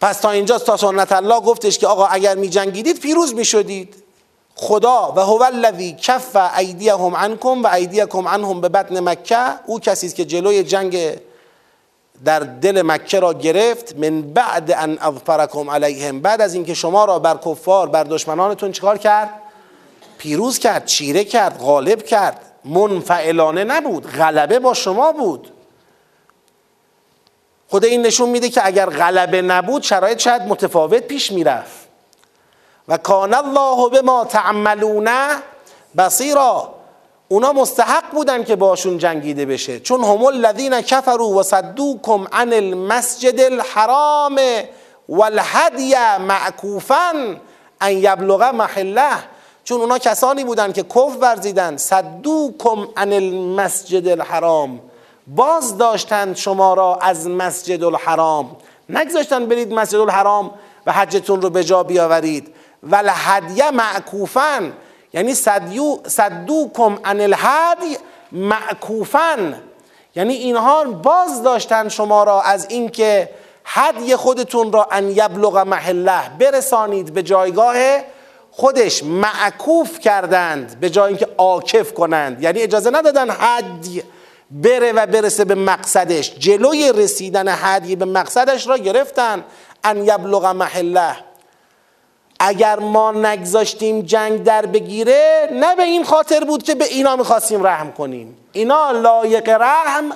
[0.00, 3.94] پس تا اینجا تا سنت الله گفتش که آقا اگر می جنگیدید پیروز می شدید
[4.54, 10.06] خدا و هو الذی کف ایدیهم عنکم و ایدیکم عنهم به بطن مکه او کسی
[10.06, 11.18] است که جلوی جنگ
[12.24, 13.96] در دل مکه را گرفت.
[13.96, 18.98] من بعد ان اظفرکم علیهم بعد از اینکه شما را بر کفار بر دشمنانتون چیکار
[18.98, 19.30] کرد؟
[20.18, 22.40] پیروز کرد چیره کرد غالب کرد.
[22.64, 25.52] منفعلانه نبود غلبه با شما بود.
[27.68, 31.86] خود این نشون میده که اگر غلبه نبود شرایط شاید متفاوت پیش می‌رفت.
[32.88, 35.10] و کان الله به ما تعملون
[35.96, 36.74] بصیرا.
[37.28, 39.80] اونا مستحق بودن که باشون جنگیده بشه.
[39.80, 44.40] چون هم الذین کفروا و صدوکم عن المسجد الحرام
[45.08, 47.36] والهدی معکوفا
[47.80, 49.12] ان یبلغ محله.
[49.64, 51.76] چون اونا کسانی بودن که کف ورزیدن.
[51.76, 54.80] صدوکم عن المسجد الحرام.
[55.26, 58.56] باز داشتند شما را از مسجد الحرام.
[58.88, 60.50] نگذاشتن برید مسجد الحرام
[60.86, 62.54] و حجتون رو به جا بیاورید.
[62.82, 64.72] ول هدیه معکوفن
[65.12, 67.98] یعنی صدو صدوکم عن الهدی
[68.32, 69.62] معکوفن
[70.16, 73.30] یعنی اینها باز داشتن شما را از اینکه
[73.64, 77.76] هدی خودتون را ان یبلغ محله برسانید به جایگاه
[78.50, 79.04] خودش.
[79.04, 82.42] معکوف کردند به جای اینکه عاکف کنند.
[82.42, 84.02] یعنی اجازه ندادن هدی
[84.50, 86.34] بره و برسه به مقصدش.
[86.38, 89.44] جلوی رسیدن هدی به مقصدش را گرفتن.
[89.84, 91.16] ان یبلغ محله.
[92.40, 97.66] اگر ما نگذاشتیم جنگ در بگیره نه به این خاطر بود که به اینا می‌خواستیم
[97.66, 98.36] رحم کنیم.
[98.52, 100.12] اینا لایق رحم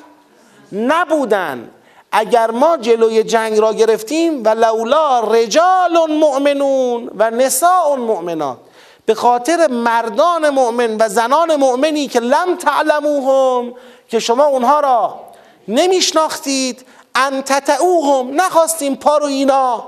[0.73, 1.71] نبودن.
[2.13, 8.59] اگر ما جلوی جنگ را گرفتیم و لولا رجال مؤمنون و نساء مؤمنات.
[9.07, 13.75] به خاطر مردان مؤمن و زنان مؤمنی که لم تعلموهم
[14.11, 15.21] که شما اونها را
[15.69, 16.85] نمیشناختید.
[17.15, 19.85] ان تتعوهم نخواستیم پا رو اینا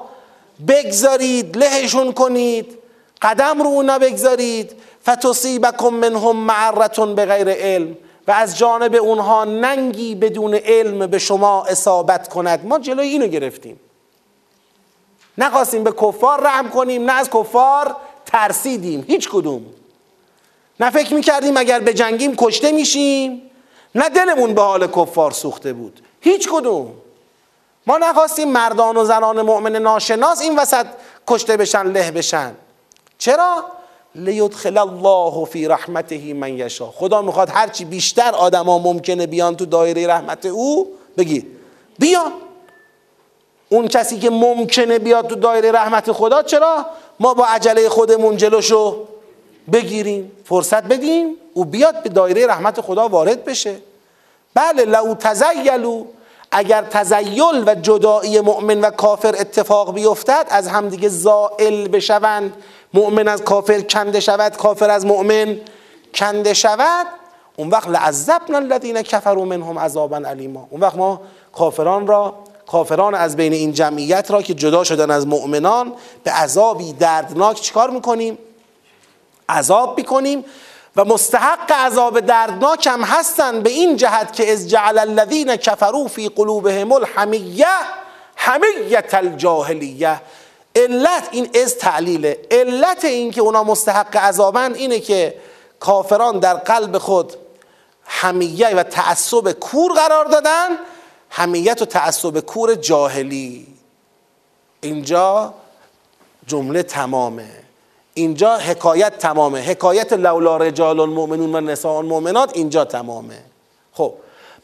[0.68, 2.78] بگذارید لهشون کنید.
[3.22, 4.72] قدم رو اونا بگذارید.
[5.04, 7.96] فتصیبکم منهم معرتون به غیر علم.
[8.28, 12.66] و از جانب اونها ننگی بدون علم به شما اصابت کند.
[12.66, 13.80] ما جلوی اینو گرفتیم.
[15.38, 17.96] نخواستیم به کفار رحم کنیم نه از کفار
[18.26, 19.04] ترسیدیم.
[19.08, 19.62] هیچ کدوم.
[20.80, 23.42] نه فکر می‌کردیم اگر به جنگیم کشته میشیم.
[23.94, 26.00] نه دلمون به حال کفار سوخته بود.
[26.20, 26.92] هیچ کدوم.
[27.86, 30.86] ما نخواستیم مردان و زنان مؤمن ناشناس این وسط
[31.28, 32.54] کشته بشن له بشن.
[33.18, 33.64] چرا؟
[34.14, 40.06] لیدخل الله فی رحمته من یشا خدا می‌خواد هرچی بیشتر آدما ممکنه بیان تو دایره
[40.06, 41.46] رحمت او بگید.
[41.98, 42.32] بیان
[43.68, 46.86] اون کسی که ممکنه بیاد تو دایره رحمت خدا چرا؟
[47.20, 49.04] ما با عجله خودمون جلوشو
[49.72, 51.36] بگیریم فرصت بدیم.
[51.54, 53.76] او بیاد به دایره رحمت خدا وارد بشه.
[54.54, 56.04] بله لو تزیلو
[56.50, 62.52] اگر تزیل و جدایی مؤمن و کافر اتفاق بیفتد از همدیگه زائل بشوند.
[62.94, 65.60] مؤمن از کافر کنده شود کافر از مؤمن
[66.14, 67.06] کنده شود.
[67.56, 71.20] اون وقت لعذبنا الذین کفروا منهم عذابا علیما اون وقت ما
[71.52, 72.34] کافران را
[72.66, 75.92] کافران از بین این جمعیت را که جدا شدن از مؤمنان
[76.24, 78.38] به عذابی دردناک چیکار می‌کنیم؟
[79.48, 80.44] عذاب می‌کنیم.
[80.96, 86.28] و مستحق عذاب دردناک هم هستند به این جهت که از جعل الذین کفروا فی
[86.28, 87.66] قلوبهم الحمیه
[88.34, 90.20] حمیت الجاهلیه.
[90.76, 92.38] علت این از تعلیله.
[92.50, 95.34] علت این که اونا مستحق عذابن اینه که
[95.80, 97.32] کافران در قلب خود
[98.04, 100.68] حمیه و تعصب کور قرار دادن.
[101.28, 103.66] حمیت و تعصب کور جاهلی.
[104.80, 105.54] اینجا
[106.46, 107.62] جمله تمامه.
[108.14, 109.60] اینجا حکایت تمامه.
[109.60, 113.38] حکایت لولا رجال المؤمنون و نساء المؤمنات اینجا تمامه.
[113.92, 114.14] خب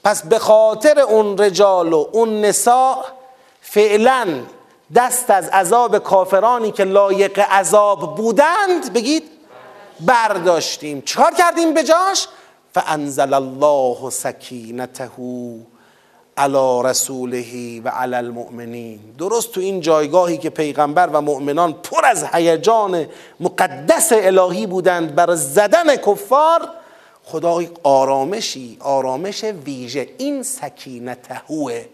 [0.04, 3.04] پس به خاطر اون رجال و اون نساء
[3.60, 4.40] فعلا
[4.94, 9.22] دست از عذاب کافرانی که لایق عذاب بودند بگید
[10.00, 11.00] برداشتیم.
[11.00, 12.28] چکار کردیم به جاش؟
[12.74, 15.10] فانزل الله سکینته
[16.38, 18.98] علی رسوله و علی المؤمنین.
[19.18, 23.06] درست تو این جایگاهی که پیغمبر و مؤمنان پر از هیجان
[23.40, 26.68] مقدس الهی بودند بر زدن کفار
[27.24, 30.08] خدا آرامشی آرامش ویژه.
[30.18, 31.84] این سکینتهوه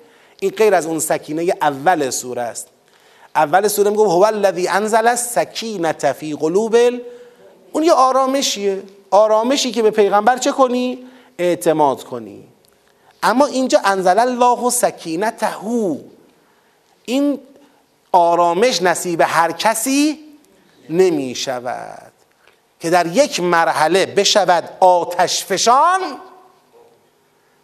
[0.40, 2.68] این غیر از اون سکینه اول سوره است.
[3.36, 6.76] اول سوره میگه هو الذی انزل السکینه فی قلوب
[7.72, 8.82] اون یه آرامشیه.
[9.10, 10.98] آرامشی که به پیغمبر چه کنی؟
[11.38, 12.53] اعتماد کنی.
[13.24, 15.56] اما اینجا انزل الله سکینته.
[17.04, 17.40] این
[18.12, 20.18] آرامش نصیب هر کسی
[20.90, 22.12] نمی شود
[22.80, 26.00] که در یک مرحله بشود آتش فشان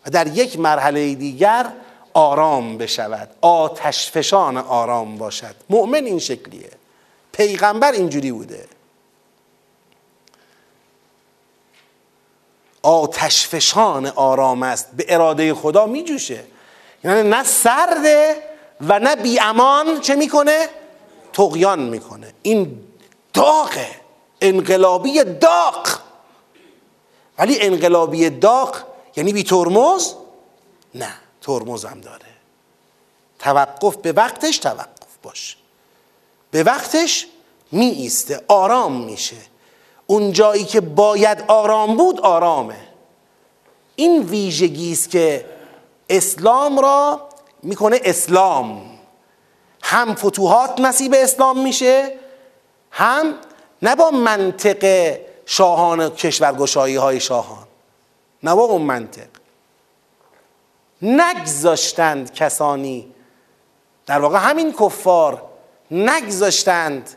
[0.06, 1.72] و در یک مرحله دیگر
[2.14, 3.28] آرام بشود.
[3.40, 5.54] آتشفشان آرام باشد.
[5.70, 6.70] مؤمن این شکلیه.
[7.32, 8.64] پیغمبر اینجوری بوده.
[12.82, 16.44] آتشفشان آرام است به اراده خدا میجوشه.
[17.04, 18.42] یعنی نه سرده
[18.80, 20.68] و نه بی امان چه می‌کنه؟
[21.32, 22.34] تقیان می‌کنه.
[22.42, 22.82] این
[23.34, 23.90] داغه
[24.40, 25.98] انقلابی داغ.
[27.38, 28.76] ولی انقلابی داغ
[29.16, 30.14] یعنی بی ترمز؟
[30.94, 31.12] نه
[31.42, 32.26] ترمز هم داره.
[33.38, 35.56] توقف به وقتش توقف باشه
[36.50, 37.26] به وقتش
[37.72, 39.36] می ایسته آرام میشه.
[40.10, 42.76] اون جایی که باید آرام بود آرامه.
[43.96, 45.46] این ویژگی است که
[46.08, 47.28] اسلام را
[47.62, 48.82] می‌کنه اسلام.
[49.82, 52.14] هم فتوحات نصیب اسلام میشه
[52.90, 53.34] هم
[53.82, 57.66] نه با منطق شاهان کشورگشایی های شاهان.
[58.42, 59.28] نه با اون منطق.
[61.02, 63.12] نگذاشتند کسانی
[64.06, 65.42] در واقع همین کفار
[65.90, 67.10] نگذاشتند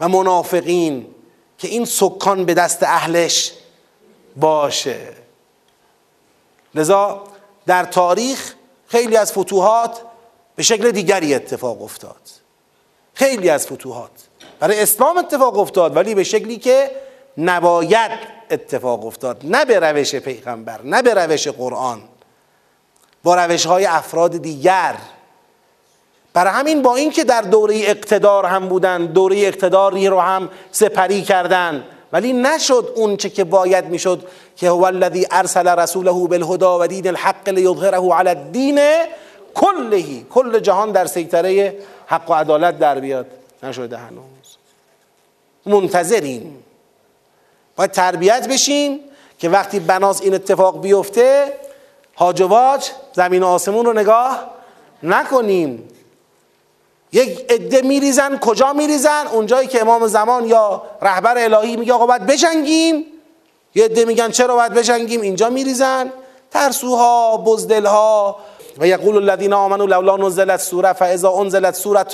[0.00, 1.14] و منافقین
[1.58, 3.52] که این سکان به دست اهلش
[4.36, 5.08] باشه.
[6.74, 7.24] لذا
[7.66, 8.54] در تاریخ
[8.86, 10.02] خیلی از فتوحات
[10.56, 12.20] به شکل دیگری اتفاق افتاد.
[13.14, 14.10] خیلی از فتوحات.
[14.60, 16.90] برای اسلام اتفاق افتاد ولی به شکلی که
[17.38, 18.10] نباید
[18.50, 19.40] اتفاق افتاد.
[19.44, 22.02] نه به روش پیغمبر نه به روش قرآن.
[23.22, 24.96] با روش های افراد دیگر.
[26.38, 31.84] برای همین با اینکه در دوره اقتدار هم بودن دوره اقتداری رو هم سپری کردن
[32.12, 37.06] ولی نشد اون چه که باید می‌شد که هو الذی ارسل رسوله بالهدا و دین
[37.06, 38.80] الحق لیظهره علی الدین
[39.54, 43.26] کلهی کل جهان در سیطره حق و عدالت در بیاد.
[43.62, 44.56] نشده هنوز.
[45.66, 46.64] منتظریم
[47.76, 49.00] باید تربیت بشیم
[49.38, 51.52] که وقتی بناس این اتفاق بیفته
[52.16, 52.42] هاج
[53.12, 54.50] زمین و آسمون رو نگاه
[55.02, 55.88] نکنیم.
[57.12, 62.26] یک عده میریزن کجا میریزن؟ اونجایی که امام زمان یا رهبر الهی میگه آقا باید
[62.26, 63.04] بجنگیم.
[63.74, 66.12] یه عده میگن چرا باید بجنگیم؟ اینجا میریزن.
[66.50, 68.36] ترسوها بزدلها.
[68.78, 72.04] و یقول الذین آمنوا لولا نزلت سوره فاذا انزلت سوره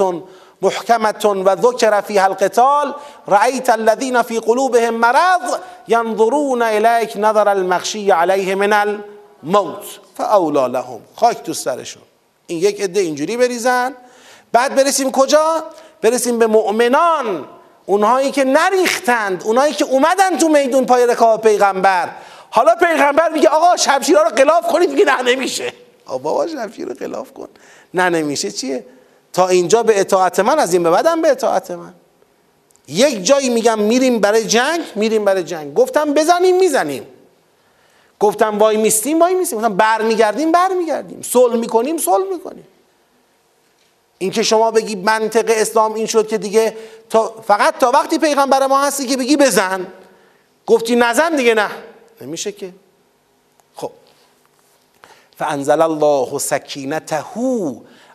[0.63, 1.13] محکمه
[1.45, 2.95] و ذکر فیها القتال
[3.29, 5.57] رأیت الذین فی قلوبهم مرض
[5.89, 9.85] ينظرون الیک نظر المخشی علیه من الموت
[10.17, 11.01] فاولا لهم.
[11.17, 12.03] خاک تو سرشون.
[12.47, 13.95] این یک عده اینجوری بریزن.
[14.55, 15.65] بعد برسیم کجا؟
[16.03, 17.45] برسیم به مؤمنان
[17.87, 22.09] اونهایی که نریختند اونهایی که اومدن تو میدون پای رکاب پیغمبر.
[22.51, 25.73] حالا پیغمبر میگه آقا شمشیرها رو قلاف کنید میگه نه نمیشه.
[26.07, 27.49] آقا بابا شمشیر رو قلاف کن.
[27.95, 28.51] نه نمیشه.
[28.51, 28.87] چیه؟
[29.33, 31.95] تا اینجا به اطاعت من از این به بعدم به اطاعت من.
[32.89, 35.75] یک جایی میگم میریم برای جنگ میریم برای جنگ.
[35.75, 37.07] گفتم بزنیم می‌زنیم.
[38.21, 39.59] گفتم وای میستیم وای میستیم.
[39.59, 41.23] گفتم برمیگردیم برمیگردیم.
[41.23, 42.67] صلح می‌کنیم صلح می‌کنیم.
[44.25, 46.77] اینکه شما بگی منطق اسلام این شد که دیگه
[47.11, 49.87] تا فقط تا وقتی پیغمبر ما هستی که بگی بزن.
[50.67, 51.71] گفتی نزن دیگه نه.
[52.21, 52.73] نمیشه که.
[53.75, 53.91] خب.
[55.39, 57.25] فانزل الله سکینته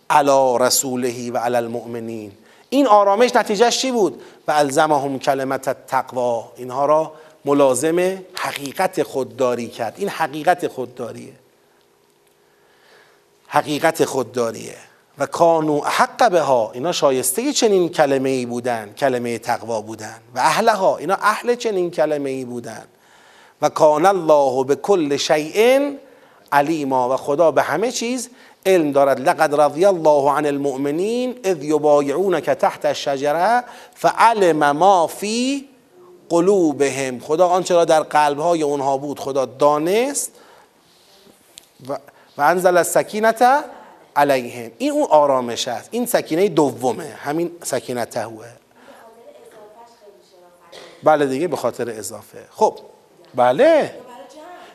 [0.10, 2.32] علی رسوله و علی المؤمنین.
[2.70, 7.14] این آرامش نتیجهش چی بود؟ و الزمهم کلمت تقوا اینها را
[7.46, 9.94] ملازم حقیقت خودداری کرد.
[9.98, 11.34] این حقیقت خودداریه.
[13.48, 14.89] حقیقت خودداریه.
[15.20, 20.16] و کانو حق به ها اینا شایسته چنین کلمه ای بودن کلمه تقوا بودن.
[20.36, 22.86] و اهلها اینا اهل چنین کلمه ای بودن.
[23.62, 25.90] و کان الله به کل شیء
[26.52, 27.14] علیما.
[27.14, 28.30] و خدا به همه چیز
[28.66, 29.30] علم دارد.
[29.30, 33.64] لقد رضی الله عن المؤمنین اذ یبایعونک تحت الشجره
[33.96, 35.70] فعلم ما فی
[36.30, 37.20] قلوبهم.
[37.20, 40.32] خدا آنچه را در قلبهای اونها بود خدا دانست.
[41.90, 41.98] و,
[42.38, 43.32] و انزل السکینه
[44.20, 44.72] علیهم.
[44.78, 45.90] این اون آرامش است.
[45.92, 47.14] این سکینه دومه.
[47.24, 48.46] همین سکینه تهوه.
[51.04, 52.38] بله دیگه به خاطر اضافه.
[52.52, 52.80] خب
[53.36, 53.94] بله.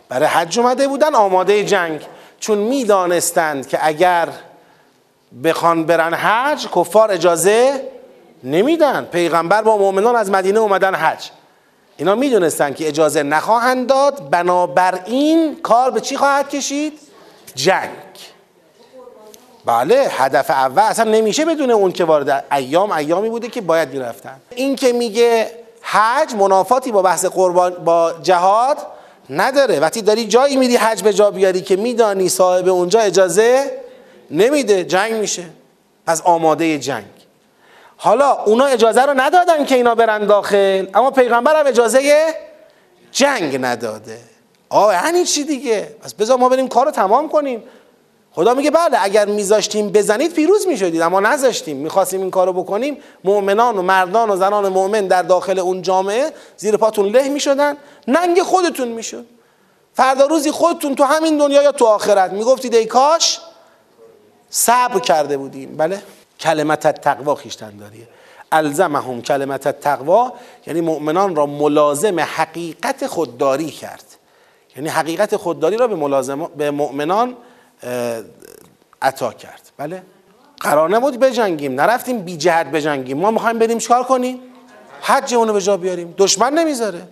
[0.08, 2.00] برای حج اومده بودن آماده جنگ.
[2.40, 4.28] چون می‌دانستند که اگر
[5.44, 7.88] بخوان برن حج کفار اجازه
[8.44, 9.04] نمیدن.
[9.04, 11.30] پیغمبر با مؤمنان از مدینه اومدن حج.
[11.96, 14.30] اینا می‌دونستند که اجازه نخواهند داد.
[14.30, 16.98] بنابراین کار به چی خواهد کشید؟
[17.54, 17.90] جنگ.
[19.66, 24.36] بله هدف اول اصلا نمیشه بدون اون که وارد ایام ایامی بوده که باید می‌رفتن.
[24.54, 25.50] این که میگه
[25.80, 28.78] حج منافاتی با بحث قربان با جهاد
[29.30, 29.80] نداره.
[29.80, 33.70] وقتی داری جایی میری حج به جا بیاری که میدانی صاحب اونجا اجازه
[34.30, 35.44] نمیده جنگ میشه.
[36.06, 37.04] پس آماده جنگ.
[37.96, 42.34] حالا اونا اجازه رو ندادن که اینا برن داخل اما پیغمبر هم اجازه
[43.12, 44.18] جنگ نداده.
[44.68, 47.62] آه یعنی چی دیگه؟ پس بذار ما بریم کار رو تمام کنیم.
[48.34, 51.76] خدا میگه بله اگر میذاشتیم بزنید پیروز می‌شدید اما نذاشتیم.
[51.76, 52.96] می‌خواستیم این کارو بکنیم.
[53.24, 57.76] مؤمنان و مردان و زنان مؤمن در داخل اون جامعه زیر پاتون له می‌شدن.
[58.08, 59.26] ننگ خودتون می‌شد.
[59.92, 62.32] فردا روزی خودتون تو همین دنیا یا تو آخرت.
[62.32, 63.40] می‌گفتید ای کاش
[64.50, 65.76] صبر کرده بودیم.
[65.76, 66.02] بله؟
[66.40, 68.08] کلمت تقوا خیشتن داریه.
[68.52, 70.32] الزمهم کلمت تقوا
[70.66, 74.04] یعنی مؤمنان را ملازم حقیقت خودداری کرد.
[74.76, 77.36] یعنی حقیقت خودداری را به, ملازم به مؤمنان
[79.02, 79.70] عطا کرد.
[79.76, 80.02] بله؟
[80.60, 81.80] قرار نبود بجنگیم.
[81.80, 83.18] نرفتیم بی جهت بجنگیم.
[83.18, 84.40] ما می‌خوایم بریم چکار کنیم؟
[85.02, 86.14] حج اونو به جا بیاریم.
[86.18, 87.02] دشمن نمی‌ذاره.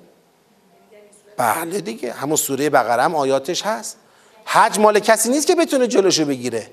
[1.37, 2.13] بله دیگه.
[2.13, 3.97] همون سوره بقره هم آیاتش هست.
[4.45, 6.67] حج مال کسی نیست که بتونه جلوشو بگیره.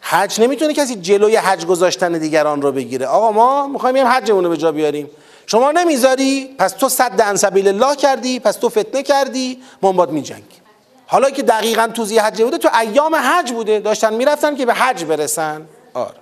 [0.00, 3.06] حج نمی‌تونه کسی جلوی حج گذاشتن دیگران رو بگیره.
[3.06, 5.10] آقا ما می‌خوایم حج حجمون رو به جا بیاریم.
[5.46, 10.10] شما نمی‌ذاری؟ پس تو صد عن سبیل الله کردی پس تو فتنه کردی ما باید
[10.10, 10.63] میجنگیم.
[11.06, 13.80] حالا که دقیقا توضیح حج بوده تو ایام حج بوده.
[13.80, 15.66] داشتن می‌رفتن که به حج برسن.
[15.94, 16.14] آره.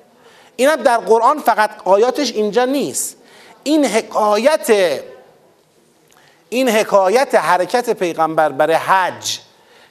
[0.56, 3.16] اینم در قرآن فقط آیاتش اینجا نیست.
[3.62, 5.00] این حکایت
[6.48, 9.38] این حکایت حرکت پیغمبر برای حج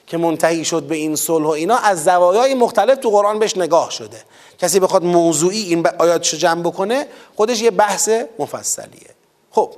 [0.06, 3.90] که منتهی شد به این صلح و اینا از زوایای مختلف تو قرآن بهش نگاه
[3.90, 4.22] شده.
[4.58, 9.10] کسی بخواد موضوعی این آیاتشو جمع بکنه خودش یه بحث مفصلیه.
[9.50, 9.74] خب.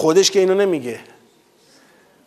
[0.00, 1.00] خودش که اینو نمیگه.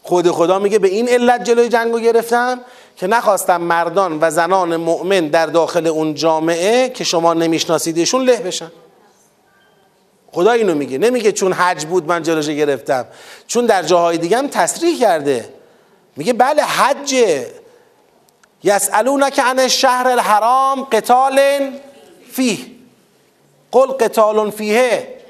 [0.03, 2.61] خود خدا میگه به این علت جلوی جنگو گرفتم
[2.95, 8.71] که نخواستم مردان و زنان مؤمن در داخل اون جامعه که شما نمیشناسیدشون له بشن.
[10.31, 10.97] خدا اینو میگه.
[10.97, 13.05] نمیگه چون حج بود من جلوش گرفتم.
[13.47, 15.49] چون در جاهای دیگه هم تصریح کرده.
[16.15, 17.15] میگه بله حج.
[18.63, 21.39] یسالونک عن الشهر الحرام قتال
[22.31, 22.57] فیه.
[23.71, 25.22] قل قتال فیه.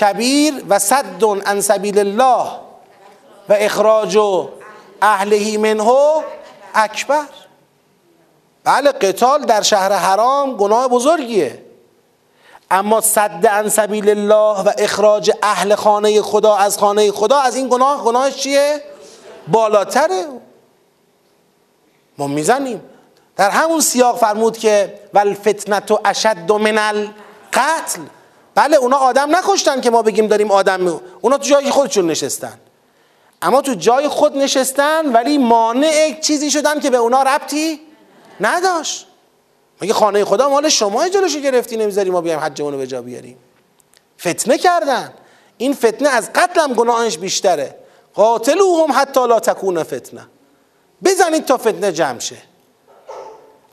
[0.00, 2.50] کبیر و صد عن سبیل الله
[3.48, 4.18] و اخراج
[5.02, 5.92] اهلهی منه
[6.74, 7.24] اکبر.
[8.64, 11.64] بله قتال در شهر حرام گناه بزرگیه.
[12.70, 17.68] اما صد عن سبیل الله و اخراج اهل خانه خدا از خانه خدا از این
[17.68, 18.82] گناه گناهش چیه؟
[19.48, 20.24] بالاتره.
[22.18, 22.82] ما می‌زنیم.
[23.36, 28.00] در همون سیاق فرمود که والفتنت اشد من القتل.
[28.58, 32.60] بله اونا آدم نکشتن که ما بگیم داریم آدم اونا تو جای خودشون نشستن.
[33.42, 37.80] اما تو جای خود نشستن ولی مانع چیزی شدن که به اونا ربطی
[38.40, 39.06] نداشت.
[39.82, 43.38] مگه خانه خدا مال شما جلوشو گرفتی نمی‌ذاری ما بیایم حجمون رو به جا بیاریم؟
[44.20, 45.14] فتنه کردن.
[45.58, 47.78] این فتنه از قتل هم گناهش بیشتره.
[48.14, 50.26] قاتلوهم حتی لا تکون فتنه.
[51.04, 52.36] بزنید تا فتنه جمع شه.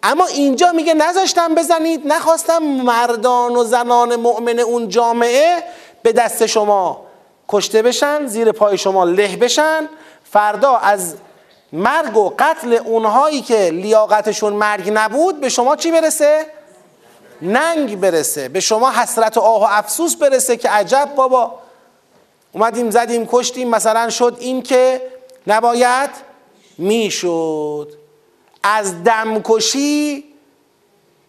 [0.08, 5.64] اما اینجا میگه نذاشتم بزنید نخواستم مردان و زنان مؤمن اون جامعه
[6.04, 7.06] به دست شما
[7.50, 9.90] کشته بشن زیر پای شما له بشن.
[10.32, 11.16] فردا از
[11.74, 16.46] مرگ و قتل اونهایی که لیاقتشون مرگ نبود به شما چی برسه؟
[17.42, 18.50] ننگ برسه.
[18.50, 21.60] به شما حسرت و آه و افسوس برسه که عجب بابا.
[22.52, 23.70] اومدیم زدیم کشتیم.
[23.70, 25.02] مثلا شد این که
[25.48, 26.10] نباید
[26.78, 28.05] می‌شد.
[28.68, 30.24] از دمکشی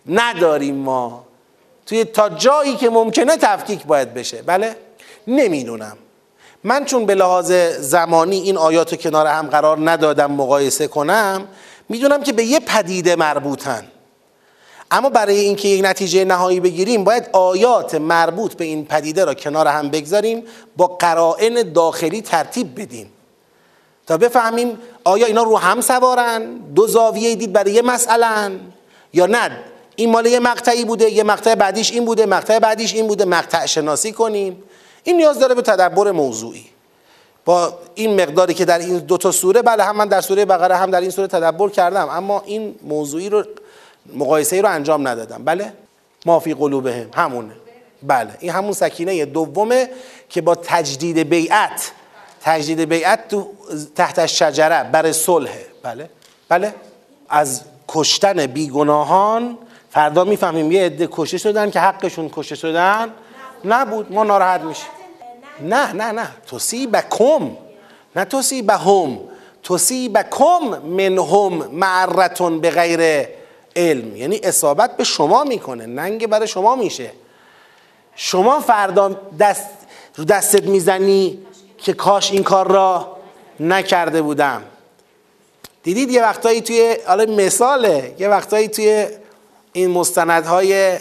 [0.06, 1.24] نداریم ما.
[1.86, 4.42] توی تا جایی که ممکنه تفکیک باید بشه.
[4.42, 4.76] بله؟
[5.26, 5.96] نمی‌دونم.
[6.64, 11.48] من چون به لحاظ زمانی این آیات رو کنار هم قرار ندادم مقایسه کنم
[11.88, 13.86] می‌دونم که به یه پدیده مربوطن.
[14.90, 19.66] اما برای اینکه یک نتیجه نهایی بگیریم باید آیات مربوط به این پدیده را کنار
[19.66, 20.44] هم بگذاریم
[20.76, 23.12] با قرائن داخلی ترتیب بدیم.
[24.06, 28.50] تا بفهمیم آیا اینا رو هم سوارن؟ دو زاویه دید برای یه مسئله
[29.12, 29.50] یا نه؟
[29.96, 33.66] این مال یه مقطعی بوده یه مقطع بعدیش این بوده مقطع بعدیش این بوده مقطع
[33.66, 34.62] شناسی کنیم.
[35.04, 36.64] این نیاز داره به تدبر موضوعی.
[37.44, 40.76] با این مقداری که در این دو تا سوره بله هم من در سوره بقره
[40.76, 43.44] هم در این سوره تدبر کردم اما این موضوعی رو
[44.14, 45.44] مقایسه ای رو انجام ندادم.
[45.44, 45.72] بله؟
[46.26, 47.52] ما فی قلوبهم همونه.
[48.02, 49.90] بله این همون سکینه دومه
[50.28, 51.92] که با تجدید بیعت
[52.46, 53.48] تجدید بیعت تو
[53.94, 55.50] تحت شجره برای صلح.
[55.82, 56.10] بله.
[56.48, 56.74] بله.
[57.28, 59.58] از کشتن بیگناهان
[59.90, 63.10] فردا می‌فهمیم یه عده کشته شدن که حقشون کشته شدن.
[63.64, 64.12] نبود.
[64.12, 64.88] ما ناراحت میشیم.
[65.60, 66.28] نه نه نه.
[67.10, 67.50] کم
[68.16, 69.18] نه تصیبهم
[69.62, 73.28] تصیبکم منهم معرتون به غیر
[73.76, 74.16] علم.
[74.16, 75.86] یعنی اصابت به شما می‌کنه.
[75.86, 77.10] ننگ برای شما میشه.
[78.16, 79.70] شما فردا دست
[80.16, 81.38] رو دستت می‌زنی.
[81.86, 83.16] که کاش این کار را
[83.60, 84.62] نکرده بودم.
[85.82, 89.06] دیدید یه وقتایی توی حالا مثاله یه وقتایی توی
[89.72, 90.98] این مستندهای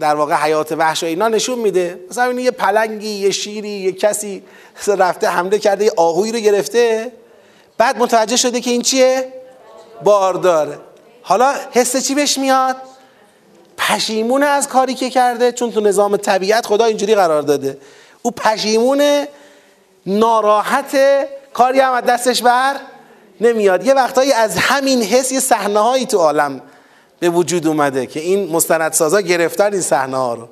[0.00, 2.00] در واقع حیات وحش و اینا نشون میده.
[2.10, 4.42] مثلا این یه پلنگی یه شیری یه کسی
[4.86, 7.12] رفته حمله کرده یه آهوی رو گرفته.
[7.78, 9.32] بعد متوجه شده که این چیه؟
[10.04, 10.78] بارداره
[11.22, 12.76] حالا حس چی بهش میاد؟
[13.78, 17.78] پشیمونه از کاری که کرده چون تو نظام طبیعت خدا اینجوری قرار داده.
[18.26, 19.28] او پشیمونه
[20.06, 20.96] ناراحت
[21.52, 22.76] کاری هم از دستش بر
[23.40, 23.86] نمیاد.
[23.86, 26.60] یه وقتایی از همین حس یه صحنه هایی تو عالم
[27.20, 30.48] به وجود اومده که این مستندسازا گرفتن این صحنه ها رو.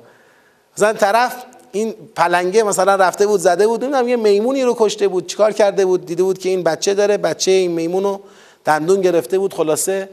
[0.77, 1.35] مثلا طرف
[1.71, 5.85] این پلنگه مثلا رفته بود زده بود نمی‌دونم یه میمونی رو کشته بود چیکار کرده
[5.85, 8.21] بود؟ دیده بود که این بچه داره بچه این میمون رو
[8.65, 10.09] دندون گرفته بود خلاصه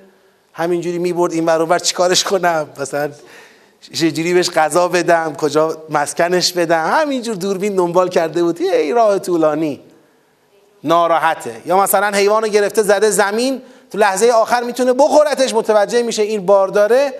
[0.53, 3.11] همینجوری می‌برد این ور چیکارش کنم؟ مثلا
[3.81, 8.61] چجوری بهش غذا بدم کجا مسکنش بدم؟ همینجور دوربین دنبال کرده بود.
[8.61, 9.81] یه راه طولانی.
[10.85, 11.63] ناراحته.
[11.67, 15.55] یا مثلا حیوان گرفته زده زمین تو لحظه آخر می‌تونه بخورتش.
[15.55, 17.15] متوجه میشه این بارداره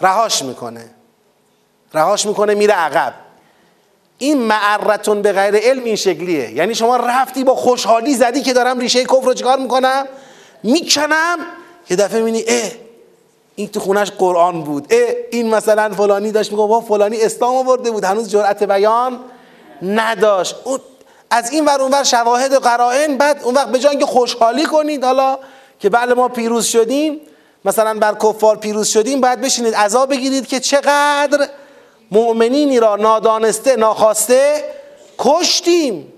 [0.00, 0.90] رهاش می‌کنه.
[1.94, 3.14] رهاش می‌کنه میره عقب.
[4.18, 6.52] این معرتون به غیر علم این شکلیه.
[6.52, 10.06] یعنی شما رفتی با خوشحالی زدی که دارم ریشه کفر رو چیکار می‌کنم؟
[10.62, 11.38] می‌کنم
[11.90, 12.70] یه دفعه می‌بینی اه
[13.56, 14.86] این تو خونش قرآن بود.
[14.90, 18.04] اه این مثلا فلانی داشت میگه با فلانی اسلام آورده بود.
[18.04, 19.20] هنوز جرأت بیان
[19.82, 20.56] نداشت.
[20.64, 20.80] اون
[21.30, 25.04] از این ور اونور شواهد و قرائن بعد اون وقت به جای اینکه خوشحالی کنید
[25.04, 25.38] حالا
[25.80, 27.20] که بله ما پیروز شدیم
[27.64, 31.48] مثلا بر کفار پیروز شدیم بعد بشینید عذاب بگیرید که چقدر
[32.10, 34.64] مؤمنینی را نادانسته ناخواسته
[35.18, 36.12] کشتیم.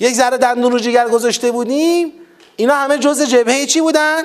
[0.00, 2.12] یک ذره دندون رو جگر گذاشته بودیم.
[2.56, 4.22] اینا همه جز جبهه چی بودن؟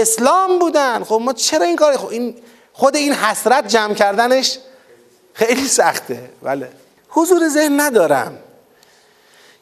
[0.00, 1.04] اسلام بودن.
[1.04, 2.36] خب ما چرا این کار خب این
[2.72, 4.58] خود این حسرت جمع کردنش
[5.32, 6.30] خیلی سخته.
[6.42, 6.68] بله.
[7.08, 8.38] حضور ذهن ندارم.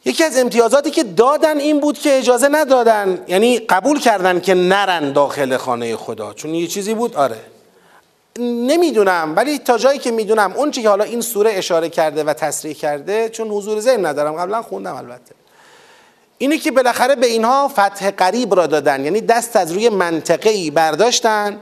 [0.04, 5.12] یکی از امتیازاتی که دادن این بود که اجازه ندادن یعنی قبول کردن که نرن
[5.12, 6.34] داخل خانه خدا.
[6.34, 7.40] چون یه چیزی بود آره.
[8.38, 12.74] نمی‌دونم ولی تا جایی که می‌دونم اون که حالا این سوره اشاره کرده و تصریح
[12.74, 14.36] کرده چون حضور ذهن ندارم.
[14.36, 15.41] قبلا خوندم البته.
[16.42, 20.70] اینه که بالاخره به اینها فتح قریب را دادن یعنی دست از روی منطقه ای
[20.70, 21.60] برداشتن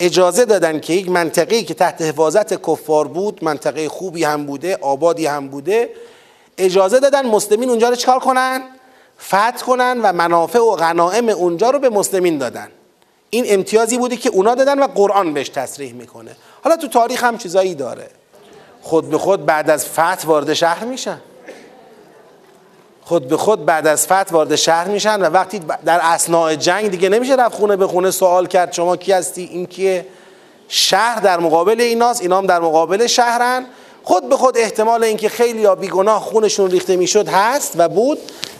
[0.00, 5.26] اجازه دادن که یک منطقه که تحت حفاظت کفار بود منطقه خوبی هم بوده آبادی
[5.26, 5.90] هم بوده
[6.58, 8.62] اجازه دادن مسلمین اونجا رو چکار کنن؟
[9.20, 12.68] فتح کنن و منافع و غنائم اونجا رو به مسلمین دادن.
[13.30, 16.36] این امتیازی بوده که اونا دادن و قرآن بهش تصریح می‌کنه.
[16.62, 18.10] حالا تو تاریخ هم چیزایی داره.
[18.82, 21.20] خود به خود بعد از فتح وارد شهر میشن.
[23.04, 27.08] خود به خود بعد از فتح وارد شهر میشن و وقتی در اسناع جنگ دیگه
[27.08, 30.06] نمیشه رفت خونه به خونه سوال کرد شما کی هستی؟ این کیه؟
[30.68, 33.66] شهر در مقابل ایناست اینا هم در مقابل شهرن.
[34.02, 38.18] خود به خود احتمال اینکه خیلی یا بیگناه خونشون ریخته می‌شد هست و بود.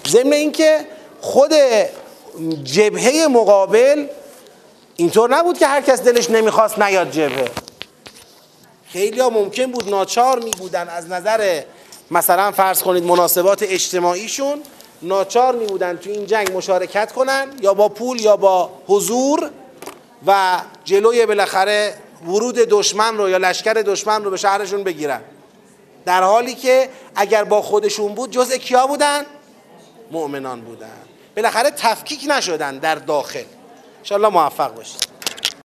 [0.09, 0.81] ضمن اینکه
[1.21, 1.53] خود
[2.65, 4.07] جبهه مقابل
[4.97, 7.49] اینطور نبود که هر کس دلش نمی‌خواست نیاد جبهه.
[8.89, 11.63] خیلی ها ممکن بود ناچار می بودن از نظر
[12.11, 14.63] مثلا فرض کنید مناسبات اجتماعیشون
[15.03, 19.51] ناچار می بودن تو این جنگ مشارکت کنن یا با پول یا با حضور
[20.27, 21.95] و جلوی بالاخره
[22.27, 25.21] ورود دشمن رو یا لشکر دشمن رو به شهرشون بگیرن.
[26.05, 29.27] در حالی که اگر با خودشون بود جزء کیا بودن؟
[30.11, 30.89] مؤمنان بودن.
[31.37, 33.45] بالاخره تفکیک نشدن در داخل.
[33.99, 35.14] انشاءالله موفق باشید.